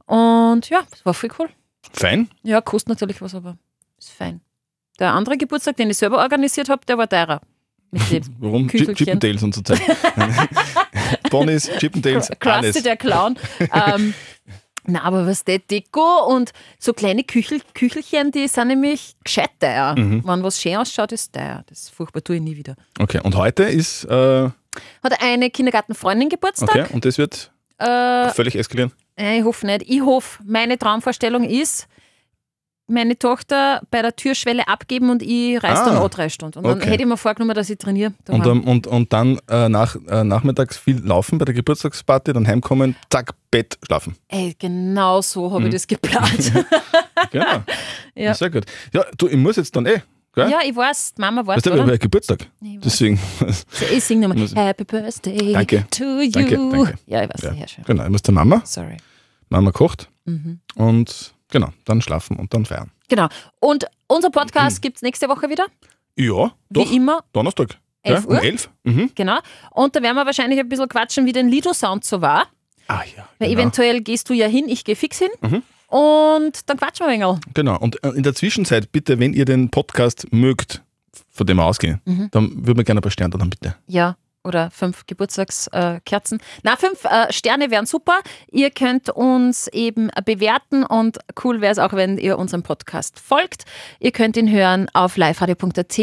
Und 0.06 0.70
ja, 0.70 0.84
das 0.90 1.06
war 1.06 1.14
voll 1.14 1.30
cool. 1.40 1.50
Fein. 1.94 2.30
Ja, 2.44 2.62
kostet 2.62 2.90
natürlich 2.90 3.22
was, 3.22 3.36
aber 3.36 3.58
ist 3.98 4.12
fein. 4.12 4.42
Der 5.00 5.14
andere 5.14 5.38
Geburtstag, 5.38 5.78
den 5.78 5.90
ich 5.90 5.98
selber 5.98 6.18
organisiert 6.18 6.70
habe, 6.70 6.86
der 6.86 6.98
war 6.98 7.08
teurer. 7.08 7.42
Warum? 8.40 8.68
Chippendales 8.68 9.42
und 9.42 9.56
so 9.56 9.62
Zeit. 9.62 9.82
Ponys, 11.30 11.70
Chippendales, 11.80 12.30
Krusty 12.40 12.84
der 12.84 12.98
Clown. 12.98 13.38
ähm, 13.60 14.14
na, 14.86 15.04
aber 15.04 15.28
was 15.28 15.44
der 15.44 15.60
Deko 15.60 16.26
und 16.34 16.52
so 16.80 16.94
kleine 16.94 17.24
Küchel, 17.24 17.62
Küchelchen, 17.74 18.32
die 18.32 18.48
sind 18.48 18.70
nämlich 18.70 19.16
gescheit 19.24 19.52
teuer. 19.60 19.96
Mhm. 19.98 20.24
Wenn 20.26 20.44
was 20.44 20.62
schön 20.62 20.78
ausschaut, 20.78 21.12
ist 21.12 21.34
teuer. 21.34 21.64
Das 21.68 21.80
ist 21.84 21.90
furchtbar, 21.92 22.24
tue 22.24 22.38
ich 22.38 22.42
nie 22.42 22.56
wieder. 22.56 22.76
Okay, 23.00 23.20
und 23.24 23.36
heute 23.36 23.64
ist, 23.64 24.06
äh, 24.06 24.50
Hat 25.04 25.22
eine 25.22 25.50
Kindergartenfreundin 25.50 26.30
Geburtstag. 26.30 26.70
okay, 26.70 26.86
und 26.94 27.06
das 27.06 27.18
wird 27.18 27.52
Äh, 27.78 28.30
völlig 28.32 28.56
eskalieren. 28.56 28.92
ich 29.18 29.44
hoffe 29.44 29.66
nicht. 29.66 29.84
Ich 29.88 30.02
hoffe, 30.02 30.42
meine 30.46 30.78
Traumvorstellung 30.78 31.44
ist, 31.44 31.88
meine 32.90 33.18
Tochter 33.18 33.82
bei 33.92 34.02
der 34.02 34.16
Türschwelle 34.16 34.68
abgeben 34.68 35.10
und 35.10 35.22
ich 35.24 35.62
reise 35.64 35.82
Ah, 35.84 35.86
dann 35.86 35.98
auch 35.98 36.10
drei 36.10 36.30
Stunden. 36.30 36.60
Und 36.60 36.66
dann 36.66 36.78
okay. 36.78 36.90
hätte 36.90 37.04
ich 37.04 37.08
mir 37.10 37.18
vorgenommen, 37.18 37.54
dass 37.56 37.70
ich 37.70 37.78
trainiere. 37.78 38.14
Und, 38.28 38.46
ähm, 38.46 38.64
und, 38.64 38.88
und 38.88 39.14
dann 39.14 39.40
äh, 39.50 39.70
nach, 39.70 39.96
äh, 40.08 40.24
nachmittags 40.24 40.78
viel 40.78 41.00
laufen 41.06 41.38
bei 41.38 41.46
der 41.46 41.54
Geburtstagsparty, 41.56 42.34
dann 42.34 42.48
heimkommen, 42.48 42.96
zack, 43.10 43.32
Bett, 43.52 43.78
schlafen. 43.86 44.16
Ey, 44.28 44.56
genau 44.60 45.22
so 45.22 45.52
habe 45.52 45.66
ich 45.66 45.74
das 45.74 45.88
geplant. 45.88 46.52
Genau. 47.32 47.46
Ja. 48.16 48.34
Sehr 48.34 48.50
gut. 48.50 48.64
Ja, 48.94 49.04
du, 49.18 49.28
ich 49.28 49.36
muss 49.38 49.56
jetzt 49.58 49.76
dann 49.76 49.86
eh. 49.86 50.02
Gell? 50.34 50.50
ja, 50.50 50.60
ich 50.66 50.76
weiß, 50.76 51.14
Mama 51.18 51.46
weiß, 51.46 51.58
weißt 51.58 51.66
du, 51.68 51.84
oder? 51.84 51.98
Geburtstag. 51.98 52.48
Ich. 52.62 52.80
Deswegen. 52.80 53.20
Ich 53.94 54.04
singe 54.04 54.28
nochmal 54.28 54.48
Happy 54.56 54.84
Birthday 54.84 55.54
Danke. 55.54 55.86
to 55.92 56.22
you. 56.22 56.32
Danke, 56.32 56.56
danke. 56.56 56.94
Ja, 57.08 57.24
ich 57.24 57.30
weiß, 57.30 57.42
Ja. 57.44 57.54
ja, 57.54 57.68
schön. 57.68 57.84
genau, 57.86 58.04
ich 58.04 58.10
muss 58.10 58.22
zur 58.22 58.34
Mama. 58.34 58.62
Sorry. 58.66 58.98
Mama 59.50 59.72
kocht 59.72 60.10
Mhm. 60.26 60.60
und 60.76 61.34
genau, 61.50 61.70
dann 61.86 62.02
schlafen 62.02 62.38
und 62.38 62.54
dann 62.54 62.66
feiern. 62.66 62.92
Genau. 63.08 63.28
Und 63.60 63.86
unser 64.08 64.30
Podcast 64.30 64.82
gibt 64.82 64.98
es 64.98 65.02
nächste 65.02 65.28
Woche 65.30 65.50
wieder, 65.50 65.66
Ja, 66.16 66.52
doch. 66.70 66.90
wie 66.90 66.96
immer, 66.96 67.24
Donnerstag. 67.34 67.78
11 68.04 68.20
ja, 68.24 68.26
um 68.30 68.36
Uhr. 68.36 68.44
11. 68.44 68.70
Mhm. 68.84 69.12
genau. 69.16 69.40
Und 69.72 69.96
da 69.96 70.02
werden 70.02 70.16
wir 70.16 70.26
wahrscheinlich 70.26 70.60
ein 70.60 70.70
bisschen 70.70 70.88
quatschen, 70.88 71.26
wie 71.26 71.34
den 71.34 71.50
Lido-Sound 71.50 72.06
so 72.06 72.22
war. 72.22 72.48
Ah 72.88 73.02
ja. 73.16 73.28
Weil 73.40 73.50
Genau. 73.50 73.62
eventuell 73.62 74.02
gehst 74.02 74.30
du 74.30 74.34
ja 74.34 74.48
hin, 74.48 74.70
ich 74.70 74.84
gehe 74.86 74.96
fix 74.96 75.20
hin. 75.20 75.30
Mhm. 75.42 75.64
Und 75.94 76.70
dann 76.70 76.78
quatschen 76.78 77.06
wir 77.08 77.12
ein 77.14 77.20
wenig. 77.20 77.42
genau. 77.54 77.78
Und 77.78 78.02
äh, 78.04 78.10
in 78.10 78.24
der 78.24 78.34
Zwischenzeit, 78.36 78.92
bitte, 78.92 79.20
wenn 79.20 79.34
ihr 79.34 79.46
den 79.46 79.70
Podcast 79.70 80.28
mögt, 80.32 80.82
von 81.30 81.46
dem 81.48 81.58
wir 81.58 81.66
ausgehen, 81.66 82.00
dann 82.32 82.52
würde 82.66 82.76
man 82.76 82.86
gerne 82.86 83.00
ein 83.00 83.02
paar 83.02 83.12
Sterne 83.12 83.38
dann 83.38 83.50
bitte. 83.50 83.76
Ja, 83.88 84.16
oder 84.44 84.72
fünf 84.72 85.06
Geburtstagskerzen. 85.06 86.40
Na, 86.64 86.76
fünf 86.76 87.04
äh, 87.06 87.32
Sterne 87.32 87.72
wären 87.72 87.86
super. 87.86 88.20
Ihr 88.52 88.72
könnt 88.72 89.10
uns 89.10 89.68
eben 89.70 90.10
bewerten 90.26 90.84
und 90.84 91.20
cool 91.44 91.62
wäre 91.62 91.72
es 91.72 91.80
auch, 91.80 91.94
wenn 91.94 92.18
ihr 92.18 92.38
unserem 92.38 92.64
Podcast 92.64 93.20
folgt. 93.20 93.66
Ihr 94.00 94.12
könnt 94.12 94.38
ihn 94.38 94.50
hören 94.50 94.88
auf 94.94 95.18
liveradio.at, 95.18 96.00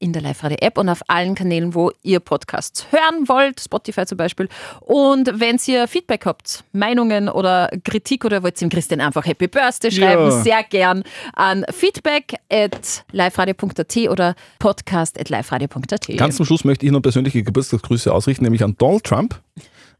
in 0.00 0.12
der 0.14 0.22
Live-Radio-App 0.22 0.78
und 0.78 0.88
auf 0.88 1.02
allen 1.08 1.34
Kanälen, 1.34 1.74
wo 1.74 1.92
ihr 2.02 2.20
Podcasts 2.20 2.86
hören 2.90 3.28
wollt, 3.28 3.60
Spotify 3.60 4.06
zum 4.06 4.16
Beispiel. 4.18 4.48
Und 4.80 5.38
wenn 5.38 5.58
ihr 5.66 5.86
Feedback 5.86 6.24
habt, 6.26 6.64
Meinungen 6.72 7.28
oder 7.28 7.68
Kritik 7.84 8.24
oder 8.24 8.42
wollt 8.42 8.56
ihr 8.60 8.66
dem 8.66 8.70
Christian 8.72 9.00
einfach 9.02 9.24
Happy 9.26 9.46
Birthday 9.46 9.90
schreiben, 9.92 10.22
Ja. 10.24 10.42
sehr 10.42 10.62
gern 10.64 11.04
an 11.34 11.64
feedback 11.70 12.34
at 12.50 13.04
liveradio.at 13.12 13.96
oder 14.08 14.34
podcast 14.58 15.20
at 15.20 15.28
liveradio.at. 15.28 16.06
Ganz 16.16 16.36
zum 16.36 16.46
Schluss 16.46 16.64
möchte 16.64 16.86
ich 16.86 16.92
noch 16.92 17.00
persönliche 17.02 17.42
Geburtstagsgrüße 17.42 18.12
ausrichten, 18.12 18.44
nämlich 18.44 18.64
an 18.64 18.74
Donald 18.78 19.04
Trump, 19.04 19.40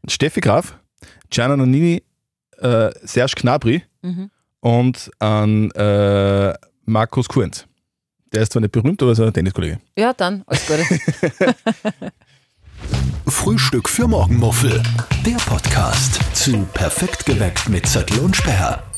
Steffi 0.07 0.41
Graf, 0.41 0.77
Gianna 1.29 1.55
Nannini, 1.57 2.03
äh, 2.57 2.89
Serge 3.03 3.33
Gnabry 3.37 3.83
Mhm. 4.01 4.31
und 4.61 5.11
an 5.19 5.69
äh, 5.71 6.53
Markus 6.85 7.29
Kuhns. 7.29 7.67
Der 8.33 8.43
ist 8.43 8.53
zwar 8.53 8.61
nicht 8.61 8.71
berühmt, 8.71 9.01
aber 9.01 9.11
ist 9.11 9.19
ein 9.19 9.33
Tenniskollege. 9.33 9.79
Ja, 9.97 10.13
dann, 10.13 10.43
alles 10.47 10.65
Gute. 10.65 10.85
Frühstück 13.27 13.89
für 13.89 14.07
Morgenmuffel. 14.07 14.81
Der 15.25 15.37
Podcast 15.37 16.19
zu 16.33 16.65
Perfekt 16.73 17.25
geweckt 17.25 17.67
mit 17.67 17.85
Zettel 17.87 18.19
und 18.19 18.35
Sperr. 18.35 18.90